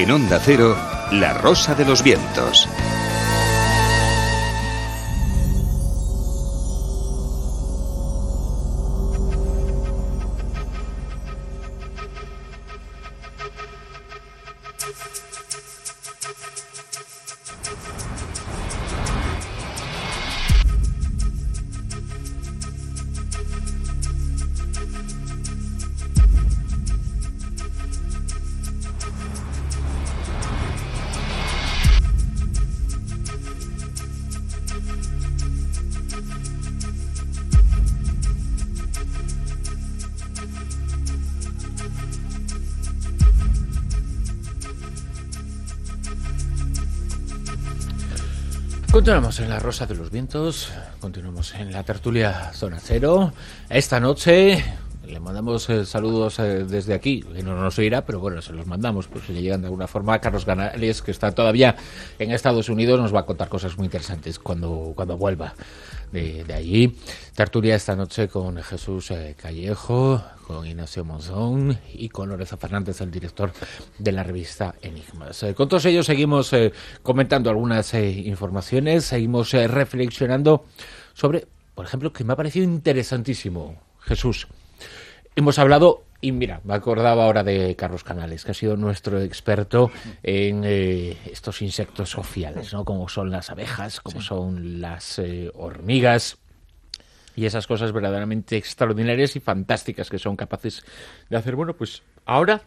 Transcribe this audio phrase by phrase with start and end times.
[0.00, 0.78] En Onda Cero,
[1.12, 2.66] La Rosa de los Vientos.
[49.10, 53.32] Continuamos en la Rosa de los Vientos, continuamos en la tertulia Zona Cero.
[53.68, 54.64] Esta noche
[55.04, 58.68] le mandamos eh, saludos eh, desde aquí, que no nos oirá, pero bueno, se los
[58.68, 60.20] mandamos, pues le llegan de alguna forma.
[60.20, 61.74] Carlos Ganales, que está todavía
[62.20, 65.54] en Estados Unidos, nos va a contar cosas muy interesantes cuando, cuando vuelva
[66.12, 66.96] de, allí.
[67.34, 73.12] Tertulia esta noche con Jesús eh, Callejo, con Ignacio Monzón y con Lorenzo Fernández, el
[73.12, 73.52] director
[73.98, 75.46] de la revista Enigmas.
[75.54, 76.50] con todos ellos seguimos
[77.04, 80.64] comentando algunas informaciones, seguimos reflexionando
[81.14, 84.48] sobre, por ejemplo, que me ha parecido interesantísimo, Jesús,
[85.36, 89.92] hemos hablado y mira, me acordaba ahora de Carlos Canales, que ha sido nuestro experto
[90.24, 92.84] en eh, estos insectos sociales, ¿no?
[92.84, 96.38] Como son las abejas, como son las eh, hormigas
[97.40, 100.84] y esas cosas verdaderamente extraordinarias y fantásticas que son capaces
[101.30, 101.56] de hacer.
[101.56, 102.60] Bueno, pues ahora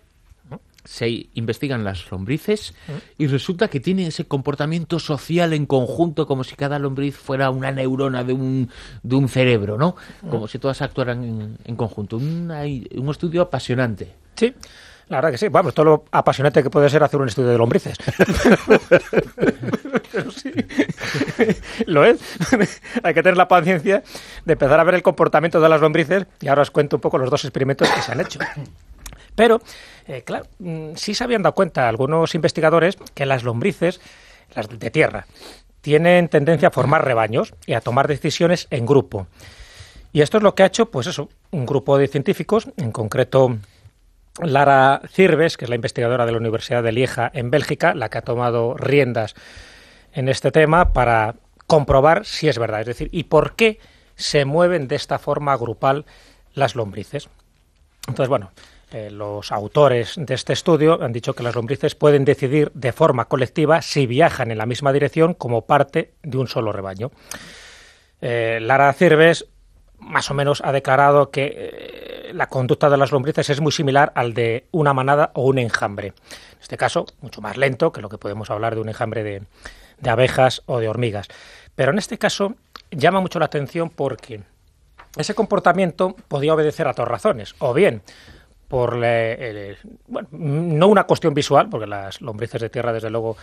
[0.84, 2.74] se investigan las lombrices
[3.20, 7.72] y resulta que tienen ese comportamiento social en conjunto como si cada lombriz fuera una
[7.72, 8.68] neurona de un,
[9.04, 9.96] de un cerebro, ¿no?
[10.28, 12.18] Como si todas actuaran en, conjunto.
[12.18, 14.12] Un, un estudio apasionante.
[14.36, 14.56] Sí.
[15.10, 15.48] La verdad que sí.
[15.50, 17.98] Vamos, todo lo apasionante que puede ser hacer un estudio de lombrices.
[20.12, 20.52] Pero sí,
[21.86, 22.20] lo es.
[23.04, 24.04] Hay que tener la paciencia
[24.46, 27.18] de empezar a ver el comportamiento de las lombrices y ahora os cuento un poco
[27.18, 28.40] los dos experimentos que se han hecho.
[29.36, 29.62] Pero,
[30.08, 34.00] eh, claro, mm, sí se habían dado cuenta algunos investigadores que las lombrices,
[34.56, 35.26] las de tierra,
[35.82, 39.28] tienen tendencia a formar rebaños y a tomar decisiones en grupo.
[40.14, 43.58] Y esto es lo que ha hecho, pues eso, un grupo de científicos, en concreto
[44.42, 48.18] Lara Cirves, que es la investigadora de la Universidad de Lieja en Bélgica, la que
[48.18, 49.36] ha tomado riendas
[50.14, 51.36] en este tema para
[51.68, 53.80] comprobar si es verdad, es decir, y por qué
[54.16, 56.06] se mueven de esta forma grupal
[56.54, 57.30] las lombrices.
[58.08, 58.52] Entonces, bueno,
[58.92, 63.26] eh, los autores de este estudio han dicho que las lombrices pueden decidir de forma
[63.26, 67.12] colectiva si viajan en la misma dirección como parte de un solo rebaño.
[68.22, 69.48] Eh, Lara Cirves
[70.04, 74.12] más o menos ha declarado que eh, la conducta de las lombrices es muy similar
[74.16, 76.08] al de una manada o un enjambre.
[76.08, 79.44] En este caso, mucho más lento que lo que podemos hablar de un enjambre de,
[80.00, 81.28] de abejas o de hormigas.
[81.76, 82.56] Pero en este caso
[82.92, 84.44] llama mucho la atención porque
[85.18, 87.56] ese comportamiento podía obedecer a dos razones.
[87.60, 88.02] O bien
[88.74, 88.98] por
[90.08, 93.38] bueno, no una cuestión visual, porque las lombrices de tierra desde luego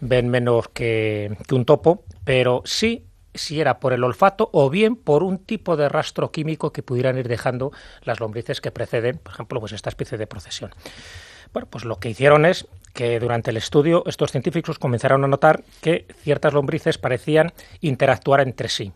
[0.00, 5.22] ven menos que, un topo, pero sí si era por el olfato o bien por
[5.22, 7.72] un tipo de rastro químico que pudieran ir dejando
[8.02, 10.70] las lombrices que preceden, por ejemplo, pues esta especie de procesión.
[11.52, 15.62] Bueno, pues lo que hicieron es que durante el estudio estos científicos comenzaron a notar
[15.80, 18.92] que ciertas lombrices parecían interactuar entre sí.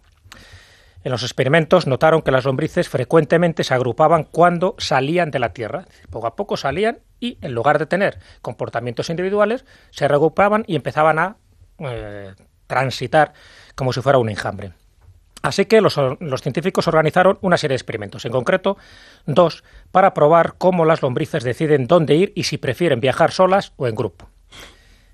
[1.04, 5.86] En los experimentos notaron que las lombrices frecuentemente se agrupaban cuando salían de la Tierra.
[6.10, 11.18] Poco a poco salían y, en lugar de tener comportamientos individuales, se reagrupaban y empezaban
[11.18, 11.36] a
[11.78, 12.34] eh,
[12.66, 13.32] transitar
[13.78, 14.72] como si fuera un enjambre.
[15.40, 18.76] Así que los, los, científicos organizaron una serie de experimentos, en concreto
[19.24, 19.62] dos,
[19.92, 23.94] para probar cómo las lombrices deciden dónde ir y si prefieren viajar solas o en
[23.94, 24.28] grupo.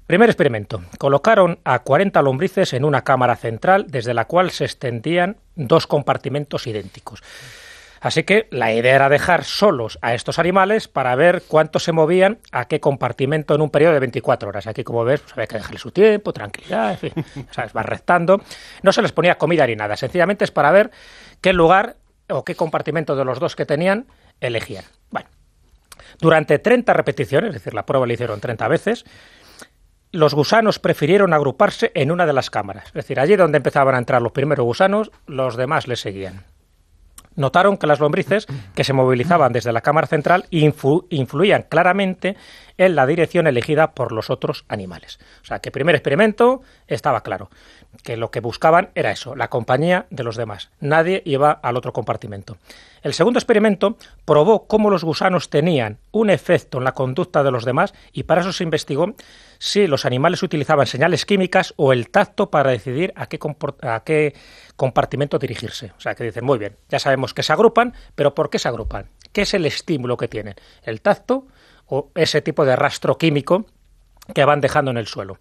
[0.06, 0.82] Primer experimento.
[0.98, 6.66] Colocaron a 40 lombrices en una cámara central desde la cual se extendían dos compartimentos
[6.66, 7.22] idénticos.
[8.04, 12.36] Así que la idea era dejar solos a estos animales para ver cuánto se movían
[12.52, 14.66] a qué compartimento en un periodo de 24 horas.
[14.66, 17.12] Aquí, como ves, pues había que dejarle su tiempo, tranquilidad, en fin,
[17.50, 17.74] ¿sabes?
[17.74, 18.42] va restando.
[18.82, 20.90] No se les ponía comida ni nada, sencillamente es para ver
[21.40, 21.96] qué lugar
[22.28, 24.04] o qué compartimento de los dos que tenían
[24.38, 24.84] elegían.
[25.08, 25.30] Bueno,
[26.20, 29.06] durante 30 repeticiones, es decir, la prueba la hicieron 30 veces,
[30.12, 32.88] los gusanos prefirieron agruparse en una de las cámaras.
[32.88, 36.44] Es decir, allí donde empezaban a entrar los primeros gusanos, los demás les seguían.
[37.36, 42.36] Notaron que las lombrices que se movilizaban desde la cámara central influían claramente
[42.78, 45.18] en la dirección elegida por los otros animales.
[45.42, 47.50] O sea, que el primer experimento estaba claro,
[48.02, 50.70] que lo que buscaban era eso, la compañía de los demás.
[50.80, 52.56] Nadie iba al otro compartimento.
[53.02, 57.64] El segundo experimento probó cómo los gusanos tenían un efecto en la conducta de los
[57.64, 59.14] demás y para eso se investigó
[59.64, 63.38] si los animales utilizaban señales químicas o el tacto para decidir a qué,
[63.80, 64.02] a
[64.76, 65.92] compartimento dirigirse.
[65.96, 68.68] O sea, que dicen, muy bien, ya sabemos que se agrupan, pero ¿por qué se
[68.68, 69.08] agrupan?
[69.32, 70.56] ¿Qué es el estímulo que tienen?
[70.82, 71.46] ¿El tacto
[71.86, 73.64] o ese tipo de rastro químico
[74.34, 75.38] que van dejando en el suelo?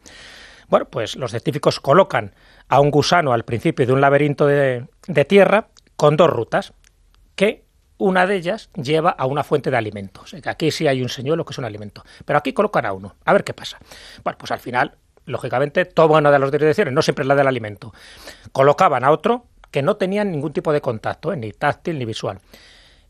[0.69, 2.33] Bueno, pues los científicos colocan
[2.69, 5.67] a un gusano al principio de un laberinto de, de tierra
[5.97, 6.71] con dos rutas
[7.35, 7.65] que
[7.97, 10.35] una de ellas lleva a una fuente de alimentos.
[10.45, 13.15] Aquí sí hay un señuelo que es un alimento, pero aquí colocan a uno.
[13.25, 13.77] A ver qué pasa.
[14.23, 14.95] Bueno, pues al final,
[15.25, 17.93] lógicamente, toma una de las direcciones, no siempre la del alimento.
[18.51, 22.39] Colocaban a otro que no tenía ningún tipo de contacto, eh, ni táctil ni visual.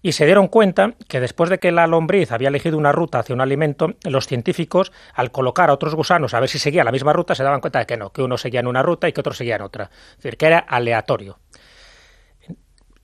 [0.01, 3.33] Y se dieron cuenta que después de que la lombriz había elegido una ruta hacia
[3.33, 7.13] un alimento, los científicos, al colocar a otros gusanos a ver si seguía la misma
[7.13, 9.21] ruta, se daban cuenta de que no, que uno seguía en una ruta y que
[9.21, 9.89] otro seguía en otra.
[10.11, 11.39] Es decir, que era aleatorio.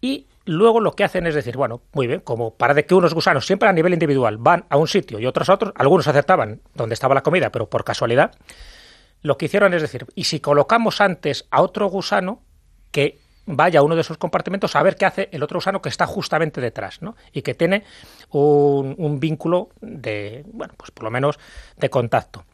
[0.02, 3.14] Y luego lo que hacen es decir, bueno, muy bien, como para de que unos
[3.14, 6.62] gusanos siempre a nivel individual van a un sitio y otros a otros, algunos aceptaban
[6.74, 8.32] donde estaba la comida, pero por casualidad,
[9.22, 12.42] lo que hicieron es decir, y si colocamos antes a otro gusano
[12.92, 15.90] que vaya a uno de esos compartimentos a ver qué hace el otro gusano que
[15.90, 17.16] está justamente detrás, ¿no?
[17.34, 17.84] Y que tiene
[18.30, 21.40] un, un vínculo de, bueno, pues por lo menos
[21.78, 22.46] de contacto.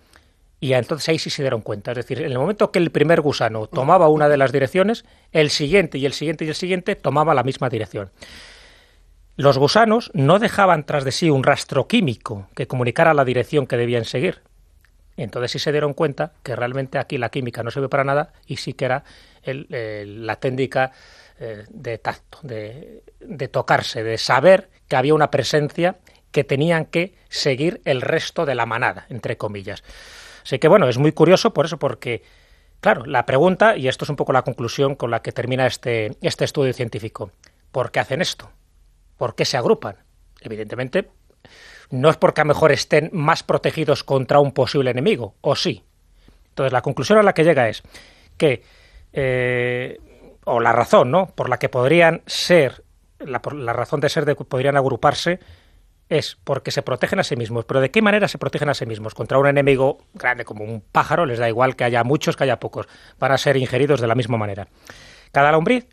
[0.59, 1.91] Y entonces ahí sí se dieron cuenta.
[1.91, 5.49] Es decir, en el momento que el primer gusano tomaba una de las direcciones, el
[5.49, 8.11] siguiente y el siguiente y el siguiente tomaba la misma dirección.
[9.37, 13.75] Los gusanos no dejaban tras de sí un rastro químico que comunicara la dirección que
[13.75, 14.41] debían seguir.
[15.17, 18.57] entonces sí se dieron cuenta que realmente aquí la química no sirve para nada y
[18.57, 19.03] sí que era
[19.43, 20.91] la técnica
[21.37, 25.97] eh, de tacto, de, de tocarse, de saber que había una presencia
[26.31, 29.83] que tenían que seguir el resto de la manada, entre comillas.
[30.45, 32.21] Así que bueno, es muy curioso por eso, porque,
[32.79, 36.15] claro, la pregunta, y esto es un poco la conclusión con la que termina este,
[36.21, 37.31] este estudio científico,
[37.71, 38.51] ¿por qué hacen esto?
[39.17, 39.95] ¿Por qué se agrupan?
[40.41, 41.09] Evidentemente,
[41.89, 45.83] no es porque a mejor estén más protegidos contra un posible enemigo, o sí.
[46.49, 47.81] Entonces, la conclusión a la que llega es
[48.37, 48.61] que,
[49.13, 49.97] eh,
[50.43, 51.25] o la razón, ¿no?
[51.33, 52.83] Por la que podrían ser,
[53.17, 55.39] la, la razón de ser de que podrían agruparse
[56.09, 57.65] es porque se protegen a sí mismos.
[57.65, 59.13] Pero ¿de qué manera se protegen a sí mismos?
[59.13, 62.59] Contra un enemigo grande como un pájaro, les da igual que haya muchos que haya
[62.59, 62.87] pocos,
[63.19, 64.67] van a ser ingeridos de la misma manera.
[65.31, 65.87] Cada lombriz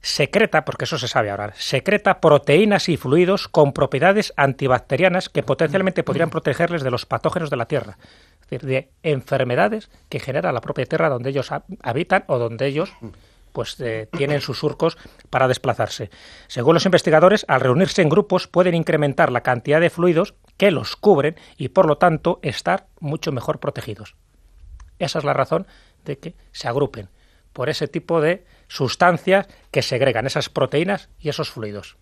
[0.00, 6.04] secreta, porque eso se sabe ahora, secreta proteínas y fluidos con propiedades antibacterianas que potencialmente
[6.04, 7.98] podrían protegerles de los patógenos de la Tierra,
[8.42, 11.50] es decir, de enfermedades que genera la propia Tierra donde ellos
[11.82, 12.92] habitan o donde ellos
[13.58, 14.96] pues eh, tienen sus surcos
[15.30, 16.10] para desplazarse.
[16.46, 20.94] Según los investigadores, al reunirse en grupos pueden incrementar la cantidad de fluidos que los
[20.94, 24.14] cubren y por lo tanto estar mucho mejor protegidos.
[25.00, 25.66] Esa es la razón
[26.04, 27.08] de que se agrupen
[27.52, 31.96] por ese tipo de sustancias que segregan esas proteínas y esos fluidos.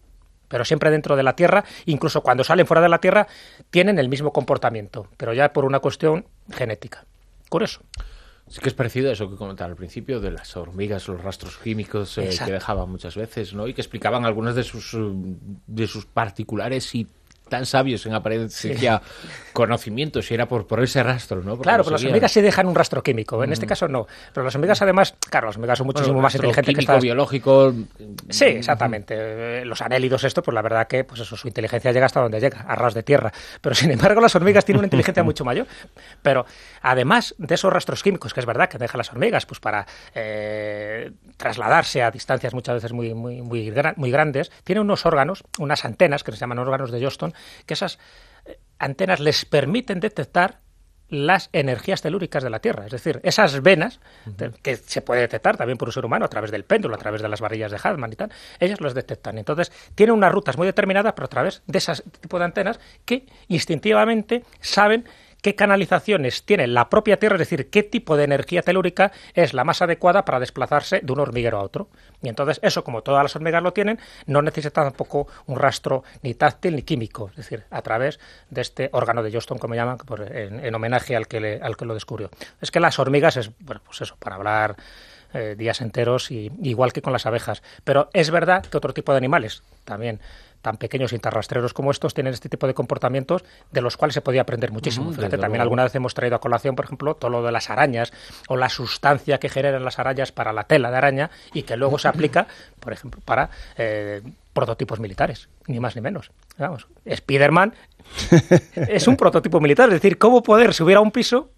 [0.49, 3.29] Pero siempre dentro de la Tierra, incluso cuando salen fuera de la Tierra,
[3.71, 7.07] tienen el mismo comportamiento, pero ya por una cuestión genética.
[7.49, 7.81] Curioso.
[8.49, 11.59] Sí que es parecido a eso que comentaba al principio de las hormigas, los rastros
[11.59, 13.67] químicos eh, que dejaban muchas veces, ¿no?
[13.67, 14.97] Y que explicaban algunas de sus
[15.67, 17.09] de sus particulares y
[17.49, 19.01] tan sabios en apariencia
[19.53, 21.59] conocimientos y era por, por ese rastro, ¿no?
[21.59, 23.69] claro, pero las hormigas sí dejan un rastro químico, en este mm.
[23.69, 24.07] caso no.
[24.35, 27.73] Pero las hormigas además, claro, las hormigas son muchísimo más inteligentes químico, que biológico.
[28.29, 29.65] Sí, exactamente.
[29.65, 32.61] Los anélidos esto, pues la verdad que pues eso, su inteligencia llega hasta donde llega,
[32.61, 33.33] a ras de tierra.
[33.61, 35.67] Pero sin embargo las hormigas tienen una inteligencia mucho mayor.
[36.23, 36.45] Pero
[36.83, 41.13] además de esos rastros químicos, que es verdad que dejan las hormigas pues para eh,
[41.37, 46.25] trasladarse a distancias muchas veces muy, muy, muy, muy grandes, tienen unos órganos, unas antenas
[46.25, 47.33] que se llaman órganos de Johnston,
[47.67, 47.99] que esas
[48.45, 50.61] eh, antenas les permiten detectar
[51.09, 54.01] las energías telúricas de la Tierra, es decir, esas venas
[54.63, 57.23] que se puede detectar también por un ser humano a través del péndulo, a través
[57.23, 59.39] de las varillas de Hadman y tal, ellas las detectan.
[59.39, 63.27] Entonces, tienen unas rutas muy determinadas, pero a través de ese tipo de antenas que
[63.49, 65.05] instintivamente saben
[65.47, 69.63] qué canalizaciones tiene la propia Tierra, es decir, qué tipo de energía telúrica es la
[69.63, 71.89] más adecuada para desplazarse de un hormiguero a otro.
[72.21, 76.35] Y entonces eso, como todas las hormigas lo tienen, no necesita tampoco un rastro ni
[76.35, 78.19] táctil ni químico, es decir, a través
[78.51, 79.99] de este órgano de Johnston, como llaman,
[80.33, 82.29] en, homenaje al que, al que lo descubrió.
[82.61, 84.75] Es que las hormigas es, bueno, pues eso, para hablar
[85.33, 87.63] eh, días enteros, y, igual que con las abejas.
[87.85, 90.21] Pero es verdad que otro tipo de animales también
[90.67, 94.15] tan pequeños y tan rastreros como estos tienen este tipo de comportamientos de los cuales
[94.15, 95.13] se podía aprender muchísimo.
[95.13, 98.13] Fíjate, también alguna vez hemos traído a colación, por ejemplo, todo lo de las arañas
[98.49, 102.01] o la sustancia que generan las arañas para la tela de araña y que luego
[102.01, 102.49] se aplica,
[102.81, 106.33] por ejemplo, para eh, prototipos militares, ni más ni menos.
[106.59, 107.73] Vamos, Spiderman
[108.75, 111.51] es un prototipo militar, es decir, cómo poder subir a un piso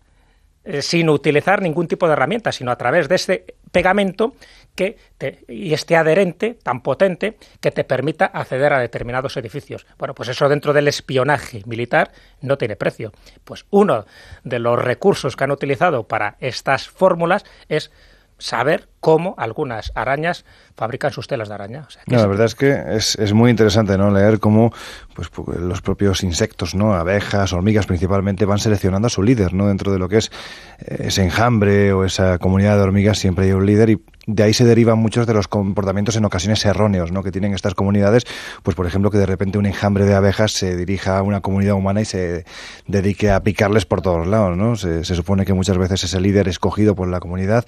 [0.65, 4.35] eh, sin utilizar ningún tipo de herramienta, sino a través de este pegamento
[4.79, 4.97] que
[5.49, 9.85] y este adherente tan potente que te permita acceder a determinados edificios.
[9.99, 13.13] Bueno, pues eso dentro del espionaje militar no tiene precio.
[13.43, 14.07] Pues uno
[14.45, 17.91] de los recursos que han utilizado para estas fórmulas es
[18.39, 20.45] saber cómo algunas arañas
[20.77, 21.89] fabrican sus telas de araña.
[22.07, 24.73] la verdad es que es, es, muy interesante no leer cómo
[25.17, 29.93] pues, los propios insectos, no abejas, hormigas principalmente, van seleccionando a su líder no dentro
[29.93, 30.31] de lo que es
[30.79, 34.53] eh, ese enjambre o esa comunidad de hormigas siempre hay un líder y de ahí
[34.53, 37.23] se derivan muchos de los comportamientos en ocasiones erróneos ¿no?
[37.23, 38.25] que tienen estas comunidades,
[38.63, 41.75] pues por ejemplo que de repente un enjambre de abejas se dirija a una comunidad
[41.75, 42.45] humana y se
[42.87, 44.55] dedique a picarles por todos lados.
[44.55, 44.77] ¿no?
[44.77, 47.65] Se, supone que muchas veces ese líder escogido por la comunidad,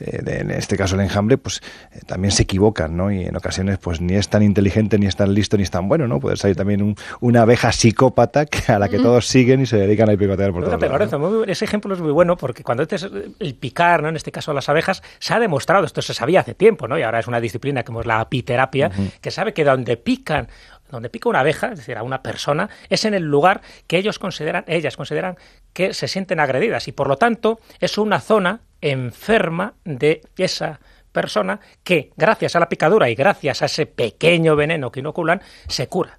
[0.00, 3.10] eh, en este caso el enjambre, pues eh, también se equivocan ¿no?
[3.10, 5.88] y en ocasiones pues ni es tan inteligente, ni es tan listo, ni es tan
[5.88, 6.08] bueno.
[6.08, 6.20] ¿no?
[6.20, 10.12] Puede salir también una abeja psicópata a la que todos siguen y se dedican a
[10.12, 11.44] picotear por todos lados.
[11.48, 12.96] ese ejemplo es muy bueno porque cuando este
[13.38, 14.10] el picar, ¿no?
[14.10, 16.98] en este caso a las abejas, se ha demostrado esto se sabía hace tiempo, ¿no?
[16.98, 18.90] Y ahora es una disciplina como es la apiterapia,
[19.20, 20.48] que sabe que donde pican
[20.90, 24.18] donde pica una abeja, es decir, a una persona, es en el lugar que ellos
[24.18, 25.38] consideran, ellas consideran
[25.72, 30.80] que se sienten agredidas y por lo tanto es una zona enferma de esa
[31.10, 35.88] persona que gracias a la picadura y gracias a ese pequeño veneno que inoculan se
[35.88, 36.18] cura.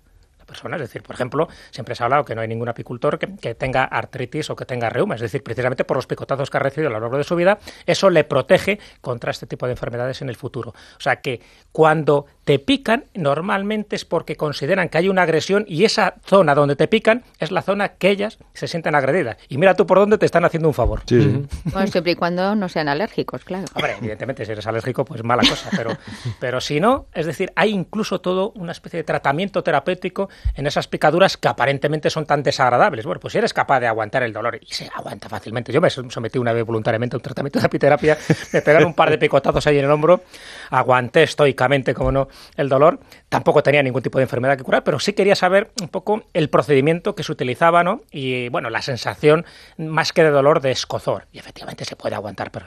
[0.54, 3.84] Es decir, por ejemplo, siempre se ha hablado que no hay ningún apicultor que, tenga
[3.84, 5.16] artritis o que tenga reuma.
[5.16, 7.60] Es decir, precisamente por los picotazos que ha recibido a lo largo de su vida,
[7.86, 10.72] eso le protege contra este tipo de enfermedades en el futuro.
[10.72, 11.42] O sea que
[11.72, 16.76] cuando te pican, normalmente es porque consideran que hay una agresión y esa zona donde
[16.76, 19.38] te pican es la zona que ellas se sienten agredidas.
[19.50, 21.02] Y mira tú por dónde te están haciendo un favor.
[21.06, 23.66] Sí, Bueno, siempre y cuando no sean alérgicos, claro.
[23.74, 25.70] Hombre, evidentemente, si eres alérgico, pues mala cosa.
[25.76, 25.98] Pero,
[26.40, 30.88] pero si no, es decir, hay incluso todo una especie de tratamiento terapéutico en esas
[30.88, 33.06] picaduras que aparentemente son tan desagradables.
[33.06, 35.72] Bueno, pues si eres capaz de aguantar el dolor, y se aguanta fácilmente.
[35.72, 38.18] Yo me sometí una vez voluntariamente a un tratamiento de apiterapia,
[38.52, 40.22] me pegaron un par de picotazos ahí en el hombro,
[40.70, 43.00] aguanté estoicamente, como no, el dolor.
[43.30, 46.50] Tampoco tenía ningún tipo de enfermedad que curar, pero sí quería saber un poco el
[46.50, 48.02] procedimiento que se utilizaba, ¿no?
[48.12, 49.46] Y bueno, la sensación
[49.78, 51.28] más que de dolor de escozor.
[51.32, 52.66] Y efectivamente se puede aguantar, pero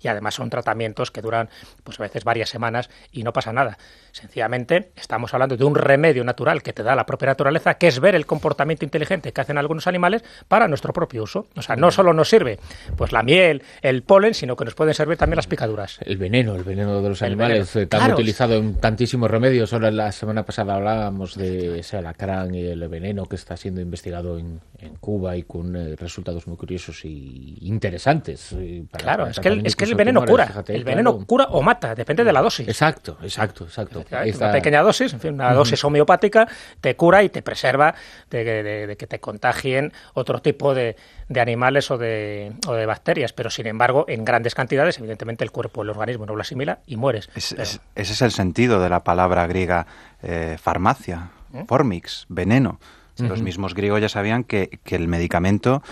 [0.00, 1.48] y, además son tratamientos que duran,
[1.84, 3.78] pues a veces varias semanas y no pasa nada.
[4.12, 8.00] Sencillamente estamos hablando de un remedio natural que te da la propia naturaleza, que es
[8.00, 11.46] ver el comportamiento inteligente que hacen algunos animales para nuestro propio uso.
[11.56, 12.58] O sea, no solo nos sirve
[12.96, 15.98] pues la miel, el polen, sino que nos pueden servir también las picaduras.
[16.04, 19.72] El veneno, el veneno de los animales, eh, tan utilizado en tantísimos remedios.
[19.72, 24.38] Ahora la semana pasada hablábamos de ese alacrán y el veneno que está siendo investigado
[24.38, 24.60] en,
[25.00, 28.52] Cuba y con eh, resultados muy curiosos y interesantes.
[28.52, 30.64] Eh, claro, es que, el, es que el veneno cura.
[30.68, 32.68] el veneno cura o mata, depende de la dosis.
[32.68, 34.04] Exacto, exacto, exacto.
[34.10, 36.48] Una pequeña dosis, en fin, una dosis homeopática
[36.80, 37.94] te cura y te preserva
[38.30, 40.96] de, que te contagien otro tipo de,
[41.34, 43.32] animales o de, o de, bacterias.
[43.32, 46.96] Pero sin embargo, en grandes cantidades, evidentemente el cuerpo, el organismo no lo asimila y
[46.96, 47.30] mueres.
[47.34, 49.86] ese es el sentido de la palabra griega
[50.22, 51.64] eh, farmacia, ¿Eh?
[51.68, 52.80] formix, veneno.
[53.18, 55.82] Los mismos griegos ya sabían que, que el medicamento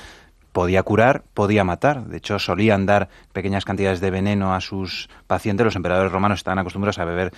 [0.55, 2.05] podía curar, podía matar.
[2.07, 5.65] De hecho, solían dar pequeñas cantidades de veneno a sus pacientes.
[5.65, 7.33] Los emperadores romanos estaban acostumbrados a beber,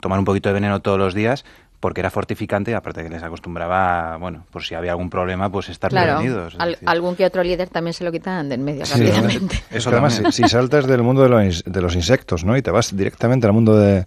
[0.00, 1.44] tomar un poquito de veneno todos los días
[1.80, 5.90] porque era fortificante, aparte que les acostumbraba, bueno, por si había algún problema, pues estar
[5.90, 6.56] prevenidos.
[6.84, 9.62] algún que otro líder también se lo quitan de en medio rápidamente.
[9.70, 12.56] Eso además, si, saltas del mundo de los, de los insectos, ¿no?
[12.56, 14.06] Y te vas directamente al mundo de,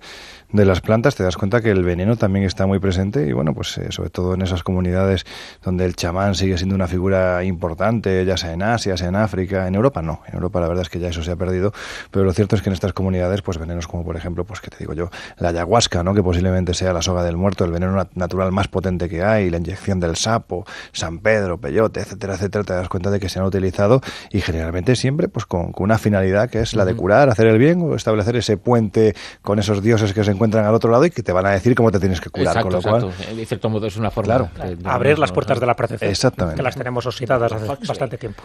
[0.52, 3.54] de las plantas, te das cuenta que el veneno también está muy presente y bueno,
[3.54, 5.26] pues eh, sobre todo en esas comunidades
[5.64, 9.68] donde el chamán sigue siendo una figura importante, ya sea en Asia, sea en África,
[9.68, 11.72] en Europa no, en Europa la verdad es que ya eso se ha perdido,
[12.10, 14.72] pero lo cierto es que en estas comunidades pues venenos como por ejemplo, pues que
[14.72, 16.16] te digo yo, la ayahuasca, ¿no?
[16.16, 19.58] que posiblemente sea la soga del muerto, el veneno natural más potente que hay, la
[19.58, 23.46] inyección del sapo, San Pedro, peyote, etcétera, etcétera, te das cuenta de que se han
[23.46, 24.02] utilizado
[24.32, 27.82] y generalmente siempre pues con, una finalidad que es la de curar, hacer el bien
[27.84, 31.22] o establecer ese puente con esos dioses que se encuentran al otro lado y que
[31.22, 32.64] te van a decir cómo te tienes que curar.
[32.64, 35.76] con lo cual, de cierto modo es una forma de, abrir las puertas de la
[35.76, 36.10] protección.
[36.10, 36.58] Exactamente.
[36.58, 38.44] Que las tenemos oxidadas hace bastante tiempo.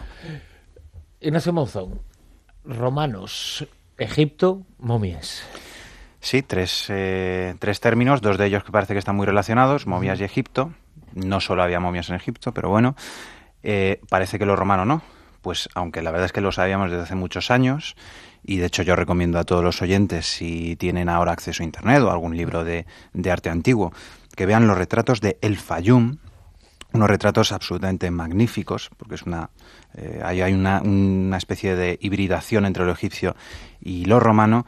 [1.21, 2.01] Ignacio Monzón,
[2.65, 3.65] romanos,
[3.97, 5.43] Egipto, momias.
[6.19, 10.19] Sí, tres, eh, tres términos, dos de ellos que parece que están muy relacionados, momias
[10.19, 10.73] y Egipto.
[11.13, 12.95] No solo había momias en Egipto, pero bueno,
[13.63, 15.01] eh, parece que lo romano no.
[15.41, 17.95] Pues aunque la verdad es que lo sabíamos desde hace muchos años
[18.45, 22.01] y de hecho yo recomiendo a todos los oyentes, si tienen ahora acceso a Internet
[22.03, 22.85] o algún libro de,
[23.29, 23.91] arte antiguo,
[24.35, 26.17] que vean los retratos de El Fayum,
[26.93, 29.49] unos retratos absolutamente magníficos, porque es una,
[29.95, 33.35] eh, hay, una, una, especie de hibridación entre lo egipcio
[33.81, 34.65] y lo romano.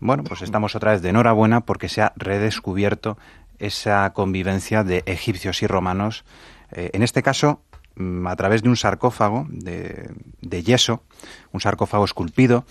[0.00, 3.16] Bueno, pues estamos otra vez de enhorabuena porque se ha redescubierto
[3.58, 6.24] esa convivencia de egipcios y romanos,
[6.72, 7.62] eh, en este caso
[7.94, 10.10] mm, a través de un sarcófago de,
[10.40, 11.04] de yeso,
[11.52, 12.66] un sarcófago esculpido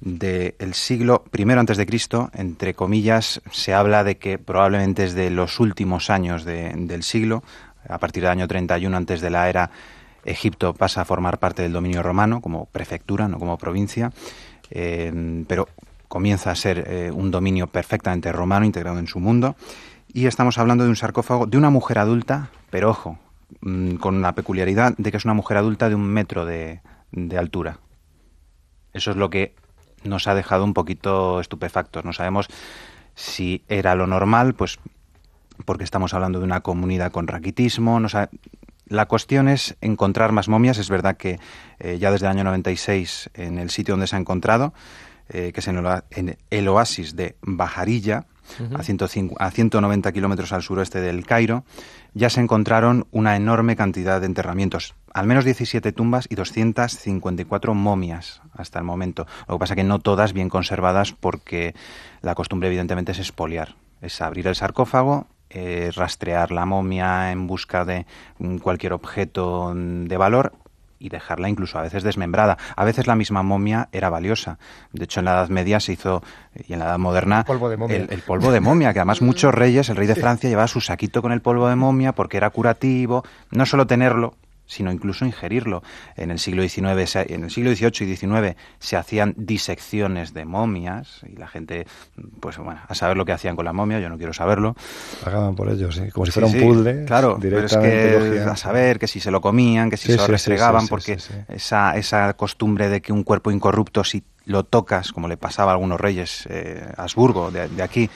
[0.00, 5.30] del siglo I antes de Cristo, entre comillas, se habla de que probablemente es de
[5.30, 7.42] los últimos años del siglo,
[7.88, 9.70] a partir del año 31 antes de la era,
[10.24, 14.12] Egipto pasa a formar parte del dominio romano como prefectura, no como provincia,
[14.70, 15.68] eh, pero
[16.06, 19.56] comienza a ser eh, un dominio perfectamente romano integrado en su mundo.
[20.12, 23.18] Y estamos hablando de un sarcófago de una mujer adulta, pero ojo,
[23.60, 26.80] mm, con la peculiaridad de que es una mujer adulta de un metro de,
[27.12, 27.78] de altura.
[28.92, 29.54] Eso es lo que
[30.08, 32.04] nos ha dejado un poquito estupefactos.
[32.04, 32.48] No sabemos
[33.14, 34.78] si era lo normal, pues
[35.64, 38.00] porque estamos hablando de una comunidad con raquitismo.
[38.86, 40.78] La cuestión es encontrar más momias.
[40.78, 41.38] Es verdad que
[41.78, 44.72] eh, ya desde el año 96, en el sitio donde se ha encontrado,
[45.28, 48.26] eh, que es en el, oasis de Bajarilla,
[49.38, 51.64] a, 190 kilómetros al suroeste del Cairo,
[52.14, 58.42] ya se encontraron una enorme cantidad de enterramientos, al menos 17 tumbas y 254 momias
[58.54, 59.26] hasta el momento.
[59.48, 61.74] Lo que pasa que no todas bien conservadas porque
[62.22, 67.84] la costumbre evidentemente es expoliar, es abrir el sarcófago, eh, rastrear la momia en busca
[67.84, 68.06] de
[68.60, 70.52] cualquier objeto de valor
[70.98, 72.58] y dejarla incluso a veces desmembrada.
[72.76, 74.58] A veces la misma momia era valiosa.
[74.92, 76.22] De hecho, en la Edad Media se hizo,
[76.66, 79.22] y en la Edad Moderna, el polvo de momia, el, polvo de momia que además
[79.28, 82.36] muchos reyes, el rey de Francia llevaba su saquito con el polvo de momia porque
[82.36, 83.24] era curativo.
[83.50, 84.34] No solo tenerlo,
[84.68, 85.82] sino incluso ingerirlo.
[86.14, 91.22] En el siglo XIX, en el siglo XVIII y XIX se hacían disecciones de momias
[91.26, 91.86] y la gente,
[92.38, 94.76] pues bueno, a saber lo que hacían con la momia, yo no quiero saberlo.
[95.24, 97.04] Pagaban por ello, sí, como si fuera un puzzle.
[97.06, 100.26] Claro, pero es que a saber que si se lo comían, que si se lo
[100.26, 105.36] restregaban, porque esa, esa costumbre de que un cuerpo incorrupto, si lo tocas, como le
[105.36, 108.08] pasaba a algunos reyes, eh, Habsburgo, de, de aquí,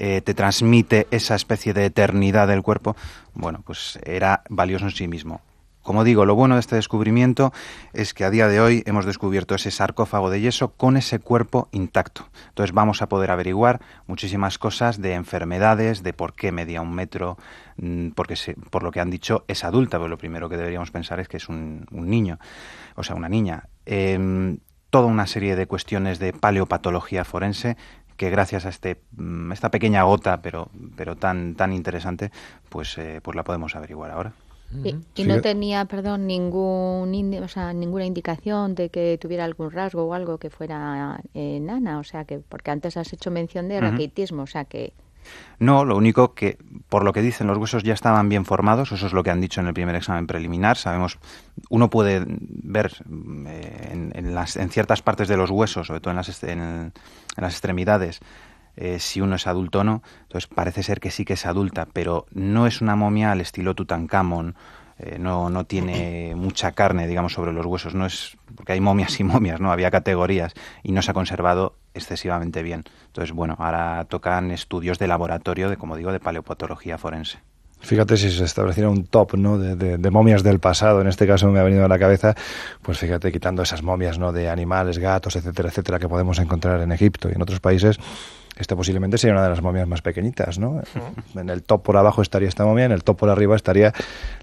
[0.00, 2.96] eh, te transmite esa especie de eternidad del cuerpo,
[3.34, 5.40] bueno, pues era valioso en sí mismo.
[5.88, 7.50] Como digo, lo bueno de este descubrimiento
[7.94, 11.70] es que a día de hoy hemos descubierto ese sarcófago de yeso con ese cuerpo
[11.72, 12.28] intacto.
[12.50, 17.38] Entonces vamos a poder averiguar muchísimas cosas de enfermedades, de por qué medía un metro,
[17.78, 18.34] mm, porque
[18.68, 21.38] por lo que han dicho es adulta, pero lo primero que deberíamos pensar es que
[21.38, 22.38] es un, niño,
[22.94, 23.70] o sea, una niña.
[23.86, 24.58] Em,
[24.90, 27.78] toda una serie de cuestiones de paleopatología forense
[28.18, 32.30] que gracias a este, mm, esta pequeña gota, pero, pero tan, tan interesante,
[32.68, 34.34] pues, eh, pues la podemos averiguar ahora.
[35.14, 40.12] Y, no tenía, perdón, ningún o sea, ninguna indicación de que tuviera algún rasgo o
[40.12, 44.42] algo que fuera enana, eh, o sea, que porque antes has hecho mención de raquitismo,
[44.42, 44.92] o sea, que
[45.58, 49.06] no, lo único que, por lo que dicen, los huesos ya estaban bien formados, eso
[49.06, 50.76] es lo que han dicho en el primer examen preliminar.
[50.76, 51.18] Sabemos,
[51.68, 52.92] uno puede ver
[53.46, 56.92] eh, en, las, en, ciertas partes de los huesos, sobre todo en las, en
[57.36, 58.20] las extremidades,
[58.80, 60.02] eh, si uno es adulto o no.
[60.22, 63.74] Entonces parece ser que sí que es adulta, pero no es una momia al estilo
[63.74, 64.54] Tutankamón.
[65.00, 67.94] Eh, no, no tiene mucha carne, digamos, sobre los huesos.
[67.94, 69.72] No es porque hay momias y momias, ¿no?
[69.72, 72.84] Había categorías y no se ha conservado excesivamente bien.
[73.06, 77.38] Entonces, bueno, ahora tocan estudios de laboratorio, de como digo, de paleopatología forense.
[77.80, 79.58] Fíjate si se estableciera un top ¿no?
[79.58, 82.34] De, de, momias del pasado, en este caso me ha venido a la cabeza,
[82.82, 84.32] pues fíjate, quitando esas momias ¿no?
[84.32, 87.98] de animales, gatos, etcétera, etcétera, que podemos encontrar en Egipto y en otros países,
[88.58, 90.82] esta posiblemente sería una de las momias más pequeñitas, ¿no?
[91.34, 93.92] En el top por abajo estaría esta momia, en el top por arriba estaría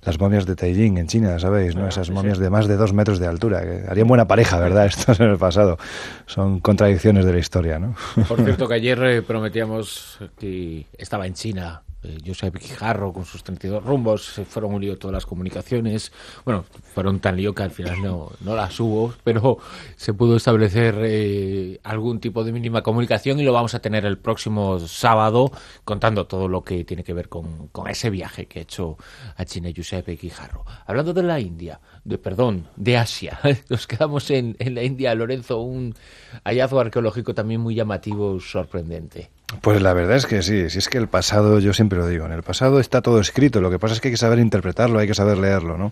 [0.03, 1.75] las momias de Taiying en China, ¿sabéis?
[1.75, 1.87] ¿no?
[1.87, 3.61] Esas momias de más de dos metros de altura.
[3.61, 4.85] Que harían buena pareja, ¿verdad?
[4.95, 5.77] Estos en el pasado.
[6.25, 7.95] Son contradicciones de la historia, ¿no?
[8.27, 13.43] Por cierto, que ayer eh, prometíamos que estaba en China eh, Josep Quijarro con sus
[13.43, 16.11] 32 rumbos, se fueron un lío todas las comunicaciones,
[16.43, 19.57] bueno, fueron tan lío que al final no, no las hubo, pero
[19.95, 24.17] se pudo establecer eh, algún tipo de mínima comunicación y lo vamos a tener el
[24.17, 25.51] próximo sábado
[25.83, 28.97] contando todo lo que tiene que ver con, con ese viaje que ha hecho
[29.35, 30.65] a China Josep Quijarro.
[30.85, 33.39] Hablando de la India, de perdón, de Asia,
[33.69, 35.95] nos quedamos en, en la India, Lorenzo, un
[36.43, 39.34] hallazgo arqueológico también muy llamativo, sorprendente.
[39.61, 42.25] Pues la verdad es que sí, si es que el pasado, yo siempre lo digo,
[42.25, 44.97] en el pasado está todo escrito, lo que pasa es que hay que saber interpretarlo,
[44.97, 45.91] hay que saber leerlo, ¿no?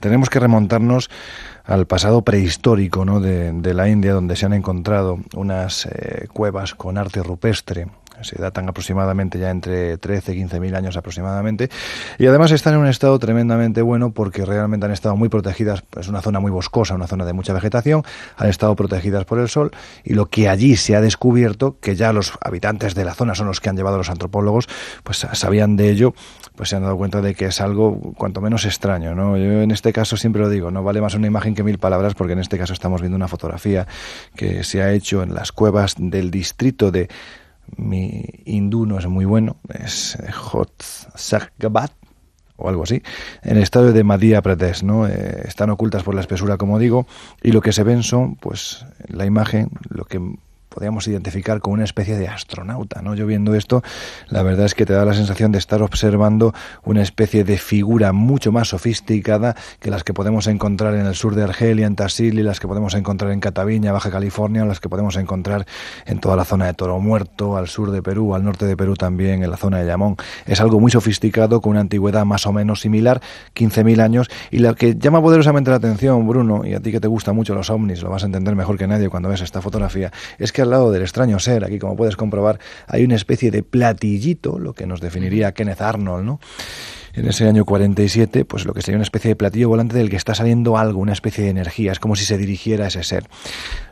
[0.00, 1.10] Tenemos que remontarnos
[1.64, 3.20] al pasado prehistórico, ¿no?
[3.20, 7.88] De, la India, donde se han encontrado unas eh, cuevas con arte rupestre,
[8.22, 11.68] se datan aproximadamente ya entre 13 y 15 mil años aproximadamente,
[12.18, 16.08] y además están en un estado tremendamente bueno porque realmente han estado muy protegidas, es
[16.08, 18.02] una zona muy boscosa, una zona de mucha vegetación,
[18.36, 19.70] han estado protegidas por el sol,
[20.04, 23.46] y lo que allí se ha descubierto, que ya los habitantes de la zona son
[23.46, 24.68] los que han llevado a los antropólogos,
[25.02, 26.14] pues sabían de ello,
[26.56, 29.36] pues se han dado cuenta de que es algo cuanto menos extraño, ¿no?
[29.36, 32.14] Yo en este caso siempre lo digo, no vale más una imagen que mil palabras,
[32.14, 33.86] porque en este caso estamos viendo una fotografía
[34.34, 37.08] que se ha hecho en las cuevas del distrito de
[37.76, 40.18] mi hindú no es muy bueno, es
[40.52, 41.92] Hotsagabat
[42.56, 43.02] o algo así,
[43.42, 45.06] en el estado de Madhya Pradesh, ¿no?
[45.06, 47.06] Eh, están ocultas por la espesura, como digo,
[47.42, 50.20] y lo que se ven son, pues, la imagen, lo que
[50.76, 53.14] podríamos identificar como una especie de astronauta, ¿no?
[53.14, 53.82] Yo viendo esto,
[54.28, 56.52] la verdad es que te da la sensación de estar observando
[56.84, 61.34] una especie de figura mucho más sofisticada que las que podemos encontrar en el sur
[61.34, 65.16] de Argelia, en Tassili, las que podemos encontrar en Cataviña, Baja California, las que podemos
[65.16, 65.64] encontrar
[66.04, 68.96] en toda la zona de Toro Muerto, al sur de Perú, al norte de Perú
[68.96, 70.16] también, en la zona de Llamón.
[70.44, 73.22] Es algo muy sofisticado, con una antigüedad más o menos similar,
[73.54, 77.08] 15.000 años, y lo que llama poderosamente la atención, Bruno, y a ti que te
[77.08, 80.12] gustan mucho los ovnis, lo vas a entender mejor que nadie cuando ves esta fotografía,
[80.36, 83.62] es que al lado del extraño ser, aquí como puedes comprobar, hay una especie de
[83.62, 86.40] platillito, lo que nos definiría Kenneth Arnold, ¿no?
[87.16, 90.16] En ese año 47, pues lo que sería una especie de platillo volante del que
[90.16, 93.26] está saliendo algo, una especie de energía, es como si se dirigiera a ese ser.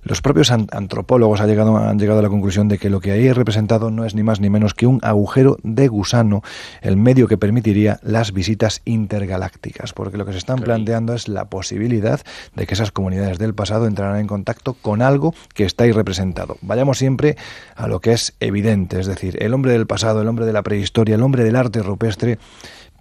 [0.03, 3.27] Los propios antropólogos han llegado, han llegado a la conclusión de que lo que ahí
[3.27, 6.43] es representado no es ni más ni menos que un agujero de gusano,
[6.83, 11.47] el medio que permitiría las visitas intergalácticas, porque lo que se están planteando es la
[11.47, 12.21] posibilidad
[12.55, 16.59] de que esas comunidades del pasado entrarán en contacto con algo que está ahí representado.
[16.61, 17.37] Vayamos siempre
[17.75, 20.63] a lo que es evidente, es decir, el hombre del pasado, el hombre de la
[20.63, 22.39] prehistoria, el hombre del arte rupestre,